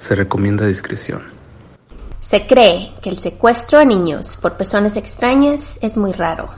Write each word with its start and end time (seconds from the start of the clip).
Se 0.00 0.14
recomienda 0.14 0.66
discreción. 0.66 1.22
Se 2.20 2.46
cree 2.46 2.94
que 3.02 3.10
el 3.10 3.18
secuestro 3.18 3.78
a 3.78 3.84
niños 3.84 4.38
por 4.38 4.56
personas 4.56 4.96
extrañas 4.96 5.78
es 5.82 5.96
muy 5.96 6.12
raro. 6.12 6.48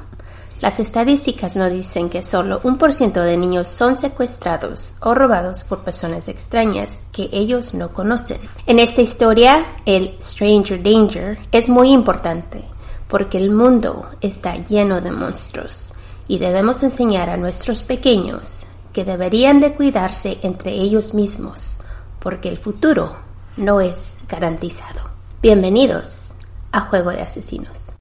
Las 0.61 0.79
estadísticas 0.79 1.57
no 1.57 1.69
dicen 1.69 2.09
que 2.09 2.23
solo 2.23 2.61
un 2.63 2.79
por 2.79 2.95
ciento 2.95 3.21
de 3.21 3.37
niños 3.37 3.69
son 3.69 3.99
secuestrados 3.99 4.95
o 5.01 5.13
robados 5.13 5.65
por 5.65 5.81
personas 5.81 6.29
extrañas 6.29 7.01
que 7.11 7.29
ellos 7.33 7.75
no 7.75 7.93
conocen. 7.93 8.39
En 8.67 8.79
esta 8.79 9.03
historia, 9.03 9.67
el 9.87 10.15
Stranger 10.21 10.81
Danger 10.81 11.39
es 11.51 11.69
muy 11.69 11.91
importante 11.91 12.63
porque 13.09 13.39
el 13.39 13.51
mundo 13.51 14.09
está 14.21 14.55
lleno 14.55 15.01
de 15.01 15.11
monstruos 15.11 15.93
y 16.29 16.39
debemos 16.39 16.85
enseñar 16.85 17.29
a 17.29 17.37
nuestros 17.37 17.83
pequeños 17.83 18.61
que 18.93 19.05
deberían 19.05 19.59
de 19.59 19.75
cuidarse 19.75 20.39
entre 20.43 20.71
ellos 20.75 21.13
mismos 21.13 21.79
porque 22.23 22.49
el 22.49 22.59
futuro 22.59 23.17
no 23.57 23.81
es 23.81 24.17
garantizado. 24.29 25.11
Bienvenidos 25.43 26.39
a 26.71 26.81
Juego 26.83 27.11
de 27.11 27.21
Asesinos. 27.21 27.93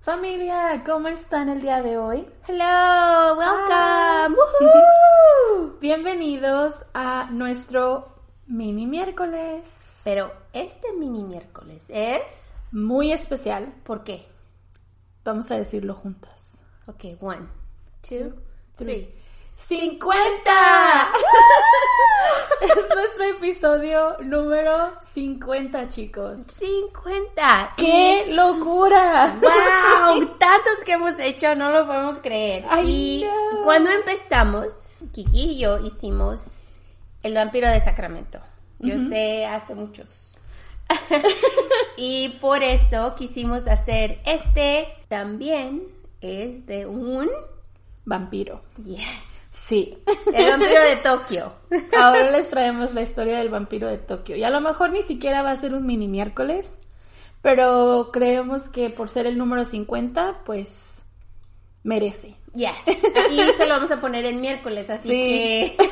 Familia, 0.00 0.82
¿cómo 0.84 1.08
están 1.08 1.48
el 1.48 1.60
día 1.62 1.82
de 1.82 1.96
hoy? 1.96 2.26
Hello, 2.46 3.36
welcome. 3.38 4.36
Bienvenidos 5.80 6.84
a 6.92 7.28
nuestro 7.30 8.08
mini 8.46 8.86
miércoles. 8.86 10.02
Pero 10.04 10.32
este 10.52 10.92
mini 10.92 11.24
miércoles 11.24 11.86
es 11.88 12.52
muy 12.72 13.12
especial. 13.12 13.72
¿Por 13.84 14.04
qué? 14.04 14.26
Vamos 15.24 15.50
a 15.50 15.56
decirlo 15.56 15.94
juntas. 15.94 16.62
Ok, 16.86 17.04
one, 17.20 17.46
two, 18.08 18.34
three. 18.76 19.21
50. 19.68 20.50
es 22.60 22.94
nuestro 22.94 23.24
episodio 23.24 24.16
número 24.20 24.92
50, 25.00 25.88
chicos. 25.88 26.42
50. 26.48 27.74
¡Qué 27.76 28.26
locura! 28.28 29.34
¡Wow! 29.40 30.26
Tantos 30.38 30.84
que 30.84 30.92
hemos 30.92 31.18
hecho, 31.18 31.54
no 31.54 31.70
lo 31.70 31.86
podemos 31.86 32.18
creer. 32.18 32.64
y 32.84 33.24
cuando 33.64 33.90
empezamos, 33.90 34.90
Kiki 35.12 35.52
y 35.52 35.58
yo 35.58 35.78
hicimos 35.78 36.62
El 37.22 37.34
vampiro 37.34 37.68
de 37.68 37.80
Sacramento. 37.80 38.40
Yo 38.80 38.98
sé, 38.98 39.46
hace 39.46 39.76
muchos. 39.76 40.36
y 41.96 42.30
por 42.40 42.64
eso 42.64 43.14
quisimos 43.14 43.68
hacer 43.68 44.20
este 44.26 44.88
también 45.08 45.84
es 46.20 46.66
de 46.66 46.86
un 46.86 47.30
vampiro. 48.04 48.60
Yes. 48.84 49.31
Sí. 49.64 49.96
El 50.34 50.50
vampiro 50.50 50.82
de 50.82 50.96
Tokio. 50.96 51.52
Ahora 51.96 52.30
les 52.30 52.48
traemos 52.48 52.94
la 52.94 53.02
historia 53.02 53.38
del 53.38 53.48
vampiro 53.48 53.88
de 53.88 53.98
Tokio. 53.98 54.36
Y 54.36 54.42
a 54.42 54.50
lo 54.50 54.60
mejor 54.60 54.90
ni 54.90 55.02
siquiera 55.02 55.42
va 55.42 55.52
a 55.52 55.56
ser 55.56 55.74
un 55.74 55.86
mini 55.86 56.08
miércoles, 56.08 56.82
pero 57.42 58.10
creemos 58.12 58.68
que 58.68 58.90
por 58.90 59.08
ser 59.08 59.26
el 59.26 59.38
número 59.38 59.64
50, 59.64 60.42
pues 60.44 61.04
merece. 61.84 62.34
Yes. 62.54 62.72
Aquí 62.86 63.40
se 63.56 63.66
lo 63.66 63.74
vamos 63.74 63.90
a 63.92 64.00
poner 64.00 64.24
en 64.26 64.40
miércoles, 64.40 64.90
así 64.90 65.08
que. 65.08 65.76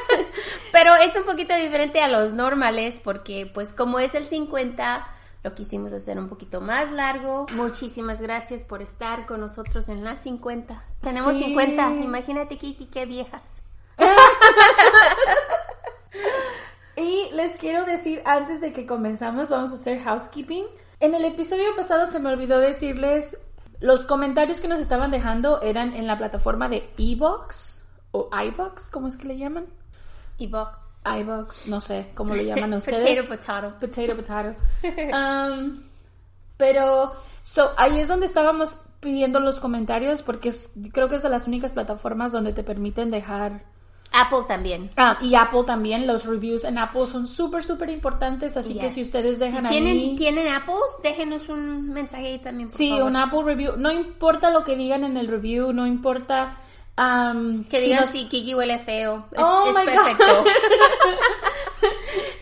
pero 0.72 0.94
es 0.96 1.16
un 1.16 1.24
poquito 1.24 1.54
diferente 1.56 2.00
a 2.00 2.08
los 2.08 2.32
normales, 2.32 3.00
porque, 3.02 3.46
pues, 3.46 3.72
como 3.72 4.00
es 4.00 4.14
el 4.14 4.26
50 4.26 5.06
lo 5.46 5.54
quisimos 5.54 5.92
hacer 5.92 6.18
un 6.18 6.28
poquito 6.28 6.60
más 6.60 6.90
largo. 6.90 7.46
Muchísimas 7.52 8.20
gracias 8.20 8.64
por 8.64 8.82
estar 8.82 9.26
con 9.26 9.38
nosotros 9.38 9.88
en 9.88 10.02
las 10.02 10.22
50. 10.22 10.82
Tenemos 11.02 11.36
50. 11.36 11.88
Imagínate, 12.02 12.58
Kiki, 12.58 12.86
qué 12.86 13.06
viejas. 13.06 13.52
y 16.96 17.28
les 17.32 17.56
quiero 17.58 17.84
decir, 17.84 18.22
antes 18.24 18.60
de 18.60 18.72
que 18.72 18.86
comenzamos, 18.86 19.48
vamos 19.48 19.70
a 19.70 19.74
hacer 19.74 20.02
housekeeping. 20.02 20.64
En 20.98 21.14
el 21.14 21.24
episodio 21.24 21.76
pasado 21.76 22.08
se 22.08 22.18
me 22.18 22.32
olvidó 22.32 22.58
decirles, 22.58 23.38
los 23.78 24.04
comentarios 24.04 24.60
que 24.60 24.66
nos 24.66 24.80
estaban 24.80 25.12
dejando 25.12 25.62
eran 25.62 25.94
en 25.94 26.08
la 26.08 26.18
plataforma 26.18 26.68
de 26.68 26.90
Ebox 26.98 27.86
o 28.10 28.28
iBox, 28.32 28.90
¿cómo 28.90 29.06
es 29.06 29.16
que 29.16 29.28
le 29.28 29.38
llaman? 29.38 29.66
Ebox 30.40 30.85
iBox, 31.20 31.68
no 31.68 31.80
sé 31.80 32.10
cómo 32.14 32.34
lo 32.34 32.42
llaman 32.42 32.74
ustedes. 32.74 33.26
potato, 33.26 33.74
potato. 33.78 34.14
Potato, 34.16 34.16
potato. 34.16 34.54
Um, 35.16 35.82
pero, 36.56 37.12
so, 37.42 37.70
ahí 37.76 38.00
es 38.00 38.08
donde 38.08 38.26
estábamos 38.26 38.78
pidiendo 39.00 39.40
los 39.40 39.60
comentarios 39.60 40.22
porque 40.22 40.52
creo 40.92 41.08
que 41.08 41.16
es 41.16 41.22
de 41.22 41.28
las 41.28 41.46
únicas 41.46 41.72
plataformas 41.72 42.32
donde 42.32 42.52
te 42.52 42.62
permiten 42.62 43.10
dejar... 43.10 43.64
Apple 44.12 44.44
también. 44.48 44.88
Ah, 44.96 45.18
y 45.20 45.34
Apple 45.34 45.64
también. 45.66 46.06
Los 46.06 46.24
reviews 46.24 46.64
en 46.64 46.78
Apple 46.78 47.06
son 47.06 47.26
súper, 47.26 47.62
súper 47.62 47.90
importantes. 47.90 48.56
Así 48.56 48.78
que 48.78 48.88
si 48.88 49.02
ustedes 49.02 49.38
dejan 49.38 49.64
si 49.64 49.70
tienen, 49.70 50.16
¿Tienen 50.16 50.46
Apples? 50.46 50.78
Déjenos 51.02 51.48
un 51.48 51.90
mensaje 51.90 52.26
ahí 52.28 52.38
también, 52.38 52.70
Sí, 52.70 52.92
un 52.92 53.16
Apple 53.16 53.42
review. 53.44 53.76
No 53.76 53.90
importa 53.92 54.50
lo 54.50 54.64
que 54.64 54.76
digan 54.76 55.04
en 55.04 55.16
el 55.16 55.28
review, 55.28 55.72
no 55.72 55.86
importa 55.86 56.56
que 56.96 57.80
digan 57.80 58.08
si, 58.08 58.26
Kiki 58.28 58.54
huele 58.54 58.78
feo. 58.78 59.26
Es, 59.30 59.38
oh 59.42 59.72
perfecto. 59.74 60.44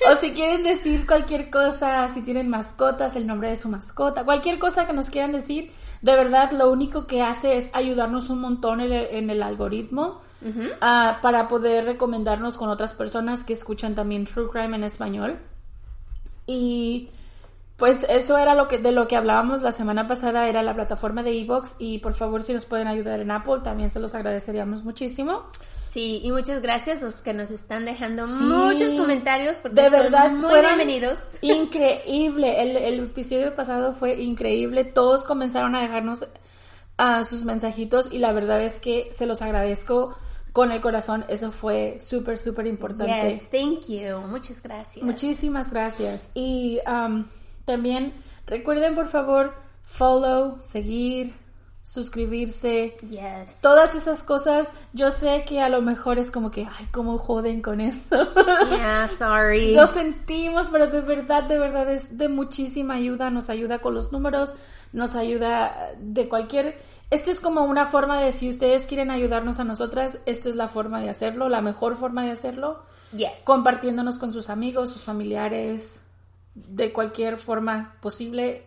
o 0.10 0.14
si 0.16 0.32
quieren 0.32 0.62
decir 0.62 1.06
cualquier 1.06 1.50
cosa, 1.50 2.06
si 2.08 2.22
tienen 2.22 2.48
mascotas, 2.48 3.16
el 3.16 3.26
nombre 3.26 3.50
de 3.50 3.56
su 3.56 3.68
mascota, 3.68 4.24
cualquier 4.24 4.58
cosa 4.58 4.86
que 4.86 4.92
nos 4.92 5.10
quieran 5.10 5.32
decir, 5.32 5.72
de 6.02 6.14
verdad 6.14 6.52
lo 6.52 6.70
único 6.70 7.06
que 7.06 7.22
hace 7.22 7.56
es 7.56 7.70
ayudarnos 7.72 8.30
un 8.30 8.40
montón 8.40 8.80
en 8.80 9.30
el, 9.30 9.42
algoritmo 9.42 10.20
ah, 10.80 11.18
para 11.20 11.48
poder 11.48 11.84
recomendarnos 11.84 12.56
con 12.56 12.68
otras 12.68 12.92
personas 12.92 13.42
que 13.42 13.54
escuchan 13.54 13.94
también 13.94 14.24
True 14.24 14.50
Crime 14.50 14.76
en 14.76 14.84
español. 14.84 15.38
Y 16.46 17.08
pues 17.76 18.06
eso 18.08 18.38
era 18.38 18.54
lo 18.54 18.68
que 18.68 18.78
de 18.78 18.92
lo 18.92 19.08
que 19.08 19.16
hablábamos 19.16 19.62
la 19.62 19.72
semana 19.72 20.06
pasada, 20.06 20.48
era 20.48 20.62
la 20.62 20.74
plataforma 20.74 21.22
de 21.22 21.38
Evox 21.38 21.76
y 21.78 21.98
por 21.98 22.14
favor 22.14 22.42
si 22.42 22.52
nos 22.52 22.66
pueden 22.66 22.86
ayudar 22.86 23.20
en 23.20 23.30
Apple 23.30 23.60
también 23.64 23.90
se 23.90 24.00
los 24.00 24.14
agradeceríamos 24.14 24.84
muchísimo. 24.84 25.44
Sí, 25.88 26.20
y 26.24 26.32
muchas 26.32 26.60
gracias 26.60 27.02
a 27.02 27.04
los 27.06 27.22
que 27.22 27.32
nos 27.32 27.52
están 27.52 27.84
dejando 27.84 28.26
muchos 28.26 28.92
comentarios 28.94 29.58
porque 29.58 29.80
de 29.80 29.90
verdad 29.90 30.30
muy 30.30 30.60
bienvenidos. 30.60 31.38
Increíble, 31.40 32.62
el, 32.62 32.76
el, 32.76 33.04
episodio 33.04 33.54
pasado 33.54 33.92
fue 33.92 34.20
increíble, 34.20 34.84
todos 34.84 35.22
comenzaron 35.22 35.76
a 35.76 35.82
dejarnos 35.82 36.26
uh, 36.98 37.24
sus 37.24 37.44
mensajitos 37.44 38.08
y 38.10 38.18
la 38.18 38.32
verdad 38.32 38.60
es 38.62 38.80
que 38.80 39.08
se 39.12 39.26
los 39.26 39.40
agradezco 39.40 40.16
con 40.52 40.72
el 40.72 40.80
corazón, 40.80 41.24
eso 41.28 41.50
fue 41.50 41.98
súper, 42.00 42.38
súper 42.38 42.66
importante. 42.66 43.30
Yes, 43.30 43.50
thank 43.50 43.86
you, 43.88 44.18
muchas 44.28 44.62
gracias. 44.62 45.04
Muchísimas 45.04 45.72
gracias. 45.72 46.30
Y 46.34 46.78
um, 46.88 47.24
también 47.64 48.12
recuerden 48.46 48.94
por 48.94 49.08
favor 49.08 49.54
follow, 49.82 50.56
seguir, 50.60 51.34
suscribirse. 51.84 52.96
Yes. 53.08 53.60
Todas 53.60 53.94
esas 53.94 54.22
cosas, 54.22 54.68
yo 54.94 55.10
sé 55.10 55.44
que 55.46 55.60
a 55.60 55.68
lo 55.68 55.82
mejor 55.82 56.18
es 56.18 56.30
como 56.30 56.50
que, 56.50 56.62
ay, 56.62 56.86
cómo 56.90 57.18
joden 57.18 57.60
con 57.62 57.80
eso. 57.80 58.16
Yeah, 58.70 59.10
sorry. 59.18 59.72
Lo 59.76 59.86
sentimos, 59.86 60.70
pero 60.70 60.86
de 60.86 61.02
verdad, 61.02 61.44
de 61.44 61.58
verdad 61.58 61.92
es 61.92 62.16
de 62.16 62.28
muchísima 62.28 62.94
ayuda, 62.94 63.30
nos 63.30 63.50
ayuda 63.50 63.80
con 63.80 63.94
los 63.94 64.10
números, 64.12 64.56
nos 64.92 65.14
ayuda 65.14 65.92
de 65.98 66.28
cualquier... 66.28 66.78
Esta 67.10 67.30
es 67.30 67.38
como 67.38 67.62
una 67.64 67.84
forma 67.84 68.20
de 68.20 68.32
si 68.32 68.48
ustedes 68.48 68.86
quieren 68.86 69.10
ayudarnos 69.10 69.60
a 69.60 69.64
nosotras, 69.64 70.18
esta 70.24 70.48
es 70.48 70.56
la 70.56 70.68
forma 70.68 71.00
de 71.00 71.10
hacerlo, 71.10 71.50
la 71.50 71.60
mejor 71.60 71.94
forma 71.94 72.24
de 72.24 72.32
hacerlo 72.32 72.82
Yes. 73.14 73.30
compartiéndonos 73.44 74.18
con 74.18 74.32
sus 74.32 74.48
amigos, 74.50 74.90
sus 74.90 75.04
familiares, 75.04 76.00
de 76.54 76.92
cualquier 76.92 77.38
forma 77.38 77.96
posible. 78.00 78.62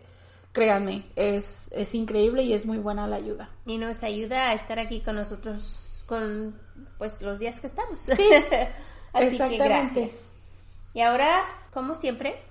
Créanme, 0.52 1.04
es, 1.14 1.70
es 1.72 1.94
increíble 1.94 2.42
y 2.42 2.52
es 2.52 2.66
muy 2.66 2.78
buena 2.78 3.06
la 3.06 3.16
ayuda. 3.16 3.50
Y 3.66 3.78
nos 3.78 4.02
ayuda 4.02 4.50
a 4.50 4.54
estar 4.54 4.78
aquí 4.78 5.00
con 5.00 5.16
nosotros 5.16 6.04
con 6.06 6.58
pues 6.96 7.20
los 7.22 7.38
días 7.38 7.60
que 7.60 7.66
estamos. 7.66 8.00
Sí, 8.00 8.12
Así 9.12 9.26
exactamente. 9.26 9.58
que 9.58 9.64
gracias. 9.68 10.28
Y 10.94 11.00
ahora, 11.00 11.44
como 11.72 11.94
siempre, 11.94 12.42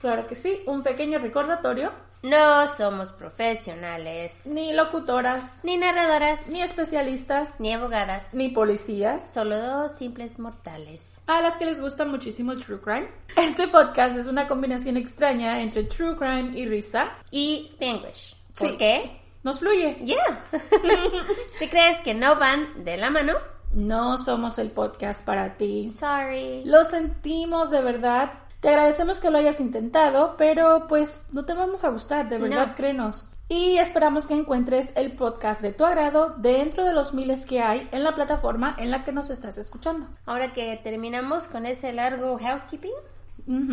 Claro 0.00 0.26
que 0.26 0.36
sí, 0.36 0.60
un 0.66 0.82
pequeño 0.82 1.18
recordatorio. 1.18 1.92
No 2.22 2.66
somos 2.76 3.10
profesionales, 3.12 4.46
Ni 4.46 4.72
locutoras, 4.72 5.64
ni 5.64 5.76
narradoras, 5.76 6.48
ni 6.50 6.62
especialistas, 6.62 7.60
ni 7.60 7.72
abogadas, 7.72 8.34
ni 8.34 8.48
policías. 8.48 9.32
solo 9.32 9.56
dos 9.58 9.92
simples 9.96 10.38
mortales. 10.38 11.20
A 11.26 11.40
las 11.40 11.56
que 11.56 11.66
les 11.66 11.80
gusta 11.80 12.04
muchísimo 12.04 12.52
el 12.52 12.64
true 12.64 12.80
crime. 12.80 13.08
Este 13.36 13.68
podcast 13.68 14.16
es 14.16 14.26
una 14.26 14.48
combinación 14.48 14.96
extraña 14.96 15.60
entre 15.62 15.84
true 15.84 16.16
crime 16.16 16.50
y 16.58 16.66
risa. 16.66 17.10
Y 17.30 17.66
Spanglish. 17.68 18.36
¿Por 18.58 18.70
Sí. 18.70 18.76
qué? 18.76 19.20
Nos 19.44 19.60
fluye. 19.60 19.94
Yeah. 20.04 20.44
si 21.58 21.68
crees 21.68 22.00
que 22.00 22.14
no 22.14 22.36
van 22.36 22.84
de 22.84 22.96
la 22.96 23.10
mano, 23.10 23.34
No 23.72 24.16
somos 24.18 24.58
el 24.58 24.70
podcast 24.70 25.24
para 25.24 25.56
ti. 25.56 25.90
sorry. 25.90 26.62
Lo 26.64 26.84
sentimos 26.84 27.70
de 27.70 27.82
verdad. 27.82 28.32
Te 28.60 28.68
agradecemos 28.70 29.20
que 29.20 29.30
lo 29.30 29.38
hayas 29.38 29.60
intentado, 29.60 30.34
pero 30.36 30.86
pues 30.88 31.26
no 31.32 31.44
te 31.44 31.54
vamos 31.54 31.84
a 31.84 31.90
gustar, 31.90 32.28
de 32.28 32.38
verdad, 32.38 32.68
No. 32.68 32.74
créenos. 32.74 33.30
Y 33.50 33.78
esperamos 33.78 34.26
que 34.26 34.34
encuentres 34.34 34.92
el 34.96 35.12
podcast 35.12 35.62
de 35.62 35.72
tu 35.72 35.84
agrado 35.84 36.34
dentro 36.38 36.84
de 36.84 36.92
los 36.92 37.14
miles 37.14 37.46
que 37.46 37.62
hay 37.62 37.88
en 37.92 38.04
la 38.04 38.14
plataforma 38.14 38.74
en 38.78 38.90
la 38.90 39.04
que 39.04 39.12
nos 39.12 39.30
estás 39.30 39.56
escuchando. 39.58 40.06
Ahora 40.26 40.52
que 40.52 40.78
terminamos 40.82 41.48
con 41.48 41.64
ese 41.66 41.92
largo 41.92 42.38
housekeeping. 42.38 42.92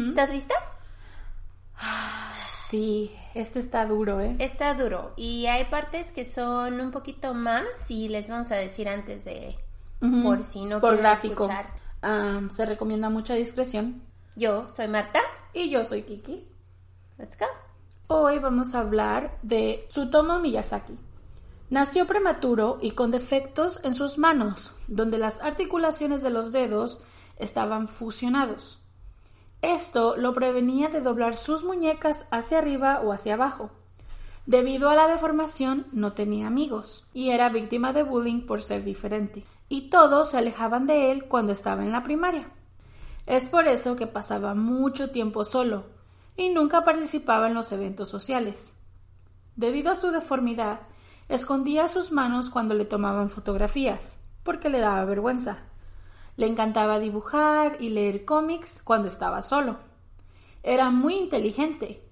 ¿estás 0.08 0.32
lista? 0.32 0.54
Sí, 2.70 3.14
este 3.34 3.60
está 3.60 3.86
duro, 3.86 4.22
¿eh? 4.22 4.36
Está 4.40 4.74
duro 4.74 5.12
y 5.18 5.46
hay 5.48 5.66
partes 5.66 6.12
que 6.14 6.26
son 6.26 6.80
un 6.80 6.92
poquito 6.92 7.34
más 7.34 7.64
y 7.90 8.08
les 8.10 8.30
vamos 8.30 8.52
a 8.52 8.56
decir 8.56 8.88
antes 8.90 9.26
de 9.26 9.56
por 10.24 10.44
si 10.46 10.66
no 10.66 10.80
Por 10.80 10.98
gráfico. 10.98 11.46
escuchar. 11.46 11.68
Am, 12.02 12.50
se 12.50 12.66
recomienda 12.66 13.10
mucha 13.10 13.34
discreción. 13.34 14.02
Yo 14.36 14.68
soy 14.68 14.90
Marta. 14.90 15.22
Y 15.54 15.70
yo 15.70 15.86
soy 15.86 16.02
Kiki. 16.02 16.46
Let's 17.18 17.38
go. 17.40 17.46
Hoy 18.08 18.40
vamos 18.40 18.76
a 18.76 18.82
hablar 18.82 19.38
de 19.42 19.86
Tsutomu 19.88 20.40
Miyazaki. 20.40 20.98
Nació 21.70 22.06
prematuro 22.06 22.78
y 22.82 22.92
con 22.92 23.12
defectos 23.12 23.80
en 23.84 23.96
sus 23.96 24.18
manos, 24.18 24.76
donde 24.88 25.18
las 25.18 25.40
articulaciones 25.40 26.22
de 26.22 26.32
los 26.32 26.52
dedos 26.52 27.02
estaban 27.38 27.88
fusionados. 27.88 28.82
Esto 29.62 30.18
lo 30.18 30.34
prevenía 30.34 30.90
de 30.90 31.00
doblar 31.00 31.38
sus 31.38 31.64
muñecas 31.64 32.26
hacia 32.30 32.58
arriba 32.58 33.00
o 33.02 33.14
hacia 33.14 33.36
abajo. 33.36 33.72
Debido 34.46 34.90
a 34.90 34.96
la 34.96 35.08
deformación 35.08 35.88
no 35.94 36.12
tenía 36.12 36.48
amigos 36.48 37.10
y 37.14 37.30
era 37.30 37.48
víctima 37.48 37.94
de 37.94 38.04
bullying 38.04 38.46
por 38.46 38.62
ser 38.62 38.84
diferente. 38.84 39.46
Y 39.70 39.90
todos 39.90 40.32
se 40.32 40.38
alejaban 40.38 40.88
de 40.88 41.10
él 41.12 41.26
cuando 41.26 41.54
estaba 41.54 41.84
en 41.84 41.94
la 41.94 42.04
primaria. 42.04 42.52
Es 43.25 43.50
por 43.50 43.68
eso 43.68 43.95
que 43.95 44.06
pasaba 44.06 44.54
mucho 44.54 45.10
tiempo 45.10 45.45
solo 45.45 45.86
y 46.38 46.50
nunca 46.50 46.83
participaba 46.83 47.48
en 47.48 47.56
los 47.56 47.72
eventos 47.72 48.10
sociales. 48.10 48.77
Debido 49.56 49.92
a 49.92 49.95
su 49.95 50.12
deformidad, 50.12 50.81
escondía 51.27 51.88
sus 51.88 52.12
manos 52.12 52.50
cuando 52.50 52.75
le 52.75 52.86
tomaban 52.86 53.30
fotografías, 53.30 54.22
porque 54.44 54.69
le 54.69 54.80
daba 54.80 55.06
vergüenza. 55.06 55.60
Le 56.38 56.48
encantaba 56.48 57.00
dibujar 57.00 57.77
y 57.80 57.89
leer 57.89 58.25
cómics 58.25 58.81
cuando 58.83 59.07
estaba 59.07 59.42
solo. 59.42 59.77
Era 60.62 60.92
muy 60.92 61.16
inteligente 61.16 62.04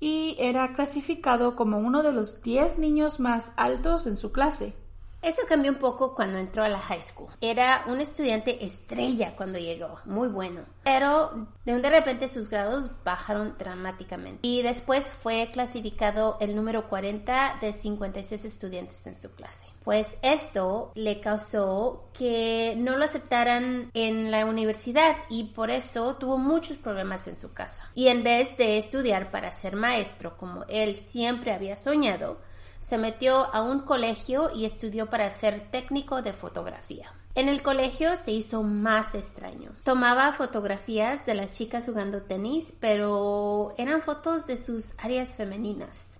y 0.00 0.36
era 0.38 0.72
clasificado 0.74 1.56
como 1.56 1.78
uno 1.78 2.02
de 2.02 2.12
los 2.12 2.42
10 2.42 2.78
niños 2.78 3.20
más 3.20 3.52
altos 3.56 4.06
en 4.06 4.16
su 4.16 4.32
clase. 4.32 4.74
Eso 5.22 5.42
cambió 5.48 5.72
un 5.72 5.78
poco 5.78 6.14
cuando 6.14 6.38
entró 6.38 6.62
a 6.62 6.68
la 6.68 6.78
high 6.78 7.02
school. 7.02 7.30
Era 7.40 7.84
un 7.86 8.00
estudiante 8.00 8.64
estrella 8.64 9.34
cuando 9.36 9.58
llegó, 9.58 9.98
muy 10.04 10.28
bueno. 10.28 10.62
Pero 10.84 11.48
de 11.64 11.90
repente 11.90 12.28
sus 12.28 12.48
grados 12.48 12.90
bajaron 13.04 13.56
dramáticamente. 13.58 14.40
Y 14.42 14.62
después 14.62 15.10
fue 15.10 15.50
clasificado 15.52 16.36
el 16.40 16.54
número 16.54 16.88
40 16.88 17.58
de 17.60 17.72
56 17.72 18.44
estudiantes 18.44 19.06
en 19.06 19.20
su 19.20 19.30
clase. 19.32 19.66
Pues 19.84 20.16
esto 20.22 20.90
le 20.94 21.20
causó 21.20 22.08
que 22.12 22.74
no 22.76 22.96
lo 22.96 23.04
aceptaran 23.04 23.90
en 23.94 24.30
la 24.30 24.44
universidad 24.44 25.16
y 25.28 25.44
por 25.44 25.70
eso 25.70 26.16
tuvo 26.16 26.38
muchos 26.38 26.76
problemas 26.76 27.28
en 27.28 27.36
su 27.36 27.52
casa. 27.52 27.88
Y 27.94 28.08
en 28.08 28.24
vez 28.24 28.56
de 28.56 28.78
estudiar 28.78 29.30
para 29.30 29.52
ser 29.52 29.76
maestro 29.76 30.36
como 30.36 30.64
él 30.68 30.96
siempre 30.96 31.52
había 31.52 31.76
soñado, 31.76 32.38
se 32.86 32.98
metió 32.98 33.52
a 33.54 33.62
un 33.62 33.80
colegio 33.80 34.50
y 34.54 34.64
estudió 34.64 35.06
para 35.10 35.28
ser 35.30 35.60
técnico 35.70 36.22
de 36.22 36.32
fotografía. 36.32 37.12
En 37.34 37.48
el 37.48 37.62
colegio 37.62 38.16
se 38.16 38.30
hizo 38.30 38.62
más 38.62 39.14
extraño. 39.14 39.72
Tomaba 39.84 40.32
fotografías 40.32 41.26
de 41.26 41.34
las 41.34 41.54
chicas 41.54 41.84
jugando 41.84 42.22
tenis, 42.22 42.76
pero 42.80 43.74
eran 43.76 44.02
fotos 44.02 44.46
de 44.46 44.56
sus 44.56 44.92
áreas 44.98 45.34
femeninas. 45.36 46.14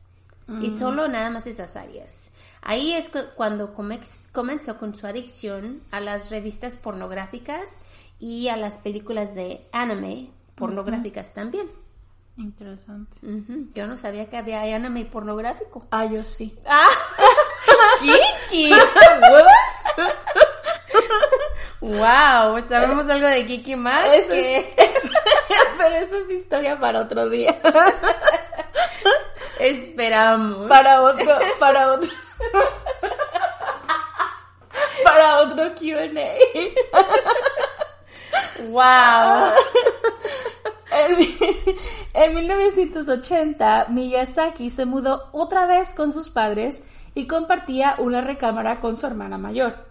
Y 0.61 0.71
solo 0.71 1.09
nada 1.09 1.29
más 1.31 1.47
esas 1.47 1.75
áreas. 1.77 2.31
Ahí 2.63 2.93
es 2.93 3.09
cu- 3.09 3.19
cuando 3.37 3.75
come- 3.75 4.01
comenzó 4.33 4.77
con 4.79 4.95
su 4.97 5.07
adicción 5.07 5.83
a 5.91 6.01
las 6.01 6.31
revistas 6.31 6.77
pornográficas 6.77 7.69
y 8.21 8.49
a 8.49 8.57
las 8.57 8.79
películas 8.79 9.35
de 9.35 9.67
anime 9.73 10.31
pornográficas 10.55 11.33
también. 11.33 11.69
Interesante. 12.38 13.19
Yo 13.75 13.87
no 13.87 13.97
sabía 13.97 14.29
que 14.29 14.37
había 14.37 14.61
anime 14.77 15.06
pornográfico. 15.06 15.81
Ah, 15.91 16.05
yo 16.05 16.23
sí. 16.23 16.55
¡Ah! 16.67 16.88
¡Kiki! 18.50 18.71
¡Wow! 21.81 22.62
¿Sabemos 22.69 23.09
algo 23.09 23.27
de 23.29 23.47
Kiki 23.47 23.77
más? 23.77 24.05
Eso 24.06 24.31
que 24.31 24.75
Pero 25.79 25.97
eso 25.97 26.17
es 26.17 26.31
historia 26.31 26.79
para 26.79 27.00
otro 27.00 27.29
día. 27.29 27.56
esperamos. 29.59 30.69
Para 30.69 31.03
otro, 31.03 31.38
para 31.59 31.93
otro. 31.93 32.11
Para 35.05 35.38
otro 35.41 35.75
QA. 35.75 36.09
¡Wow! 38.69 39.53
En, 42.17 42.31
en 42.31 42.35
1980, 42.35 43.87
Miyazaki 43.90 44.71
se 44.71 44.87
mudó 44.87 45.29
otra 45.33 45.67
vez 45.67 45.93
con 45.95 46.12
sus 46.12 46.31
padres 46.31 46.83
y 47.14 47.26
compartía 47.26 47.97
una 47.99 48.23
recámara 48.23 48.81
con 48.81 48.97
su 48.97 49.07
hermana 49.07 49.37
mayor. 49.38 49.87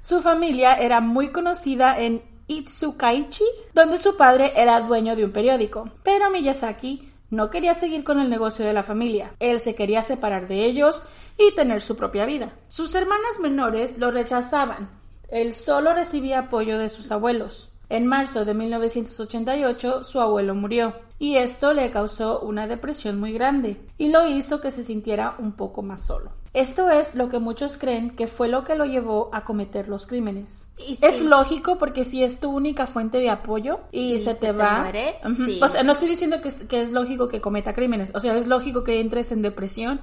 Su 0.00 0.22
familia 0.22 0.74
era 0.74 1.00
muy 1.00 1.32
conocida 1.32 2.00
en 2.00 2.22
Itsukaichi, 2.46 3.44
donde 3.74 3.98
su 3.98 4.16
padre 4.16 4.52
era 4.56 4.80
dueño 4.80 5.16
de 5.16 5.24
un 5.24 5.32
periódico. 5.32 5.90
Pero 6.02 6.30
Miyazaki 6.30 7.12
no 7.30 7.50
quería 7.50 7.74
seguir 7.74 8.04
con 8.04 8.20
el 8.20 8.30
negocio 8.30 8.64
de 8.64 8.72
la 8.72 8.82
familia. 8.82 9.32
Él 9.40 9.60
se 9.60 9.74
quería 9.74 10.02
separar 10.02 10.48
de 10.48 10.64
ellos 10.64 11.02
y 11.38 11.54
tener 11.54 11.82
su 11.82 11.96
propia 11.96 12.24
vida. 12.24 12.52
Sus 12.68 12.94
hermanas 12.94 13.38
menores 13.40 13.98
lo 13.98 14.10
rechazaban. 14.10 14.90
Él 15.28 15.54
solo 15.54 15.92
recibía 15.92 16.38
apoyo 16.38 16.78
de 16.78 16.88
sus 16.88 17.10
abuelos. 17.10 17.72
En 17.88 18.06
marzo 18.06 18.44
de 18.44 18.54
1988 18.54 20.02
su 20.02 20.20
abuelo 20.20 20.54
murió 20.54 20.94
y 21.18 21.36
esto 21.36 21.72
le 21.72 21.90
causó 21.90 22.40
una 22.40 22.66
depresión 22.66 23.18
muy 23.20 23.32
grande 23.32 23.80
y 23.96 24.08
lo 24.10 24.26
hizo 24.26 24.60
que 24.60 24.70
se 24.70 24.82
sintiera 24.84 25.36
un 25.38 25.52
poco 25.52 25.82
más 25.82 26.04
solo. 26.04 26.30
Esto 26.52 26.90
es 26.90 27.14
lo 27.14 27.28
que 27.28 27.38
muchos 27.38 27.76
creen 27.76 28.10
que 28.16 28.26
fue 28.26 28.48
lo 28.48 28.64
que 28.64 28.74
lo 28.74 28.86
llevó 28.86 29.28
a 29.32 29.44
cometer 29.44 29.88
los 29.88 30.06
crímenes. 30.06 30.68
Sí. 30.78 30.98
Es 31.02 31.20
lógico 31.20 31.76
porque 31.78 32.02
si 32.04 32.24
es 32.24 32.40
tu 32.40 32.50
única 32.50 32.86
fuente 32.86 33.18
de 33.18 33.28
apoyo 33.30 33.80
y, 33.92 34.14
Y 34.14 34.18
se, 34.18 34.24
se 34.26 34.34
te 34.34 34.46
te 34.46 34.52
va... 34.52 34.80
muere, 34.80 35.16
Ujú. 35.24 35.44
sí. 35.44 35.60
O 35.62 35.68
sea, 35.68 35.82
no 35.82 35.92
estoy 35.92 36.08
diciendo 36.08 36.40
que 36.40 36.48
es, 36.48 36.64
que 36.64 36.80
es 36.80 36.90
lógico 36.92 37.28
que 37.28 37.40
cometa 37.42 37.72
crímenes, 37.74 38.10
o 38.14 38.20
sea, 38.20 38.36
es 38.36 38.46
lógico 38.46 38.84
que 38.84 39.00
entres 39.00 39.32
en 39.32 39.42
depresión 39.42 40.00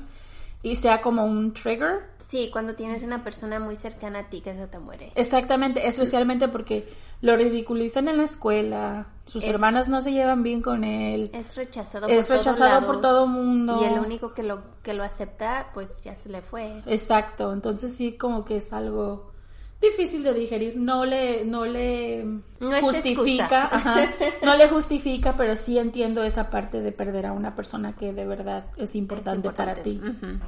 y 0.61 0.75
sea 0.77 1.01
como 1.01 1.25
un 1.25 1.53
trigger 1.53 2.03
Sí, 2.33 2.49
cuando 2.51 2.73
tienes 2.73 3.03
una 3.03 3.23
persona 3.23 3.59
muy 3.59 3.75
cercana 3.75 4.17
a 4.17 4.23
ti 4.31 4.41
que 4.41 4.55
se 4.55 4.65
te 4.65 4.79
muere. 4.79 5.11
Exactamente, 5.13 5.87
especialmente 5.87 6.47
porque 6.47 6.91
lo 7.21 7.35
ridiculizan 7.35 8.07
en 8.07 8.17
la 8.17 8.23
escuela, 8.23 9.05
sus 9.27 9.43
Es- 9.43 9.49
hermanas 9.51 9.87
no 9.87 10.01
se 10.01 10.13
llevan 10.13 10.41
bien 10.41 10.63
con 10.63 10.83
él. 10.83 11.29
Es 11.31 11.55
rechazado 11.55 12.07
Es 12.07 12.27
por 12.27 12.37
rechazado 12.37 12.79
todos 12.79 12.85
por 12.91 13.01
todo 13.03 13.27
mundo. 13.27 13.79
Y 13.79 13.85
el 13.85 13.99
único 13.99 14.33
que 14.33 14.41
lo, 14.41 14.63
que 14.81 14.95
lo 14.95 15.03
acepta, 15.03 15.67
pues 15.75 16.01
ya 16.03 16.15
se 16.15 16.29
le 16.29 16.41
fue. 16.41 16.81
Exacto, 16.87 17.53
entonces 17.53 17.95
sí 17.95 18.13
como 18.13 18.43
que 18.45 18.57
es 18.57 18.73
algo 18.73 19.31
difícil 19.79 20.23
de 20.23 20.33
digerir, 20.33 20.75
no 20.75 21.05
le 21.05 21.45
no 21.45 21.65
le 21.67 22.23
No 22.59 22.81
justifica, 22.81 23.65
ajá, 23.71 24.09
no 24.41 24.55
le 24.55 24.69
justifica, 24.69 25.35
pero 25.35 25.55
sí 25.55 25.77
entiendo 25.77 26.23
esa 26.23 26.49
parte 26.49 26.81
de 26.81 26.91
perder 26.91 27.27
a 27.27 27.31
una 27.33 27.55
persona 27.55 27.93
que 27.95 28.11
de 28.11 28.25
verdad 28.25 28.65
es 28.75 28.95
importante, 28.95 29.49
Es 29.49 29.53
para 29.53 29.75
ti. 29.75 30.01
Ujú. 30.03 30.39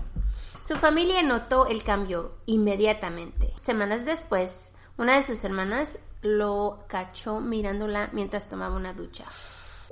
Su 0.68 0.78
familia 0.78 1.22
notó 1.22 1.68
el 1.68 1.84
cambio 1.84 2.32
inmediatamente. 2.48 3.54
Semanas 3.56 4.04
después, 4.04 4.76
una 4.98 5.16
de 5.16 5.22
sus 5.22 5.44
hermanas 5.44 6.00
lo 6.24 6.86
cachó 6.88 7.40
mirándola 7.40 8.10
mientras 8.14 8.50
tomaba 8.50 8.76
una 8.76 8.94
ducha. 8.94 9.26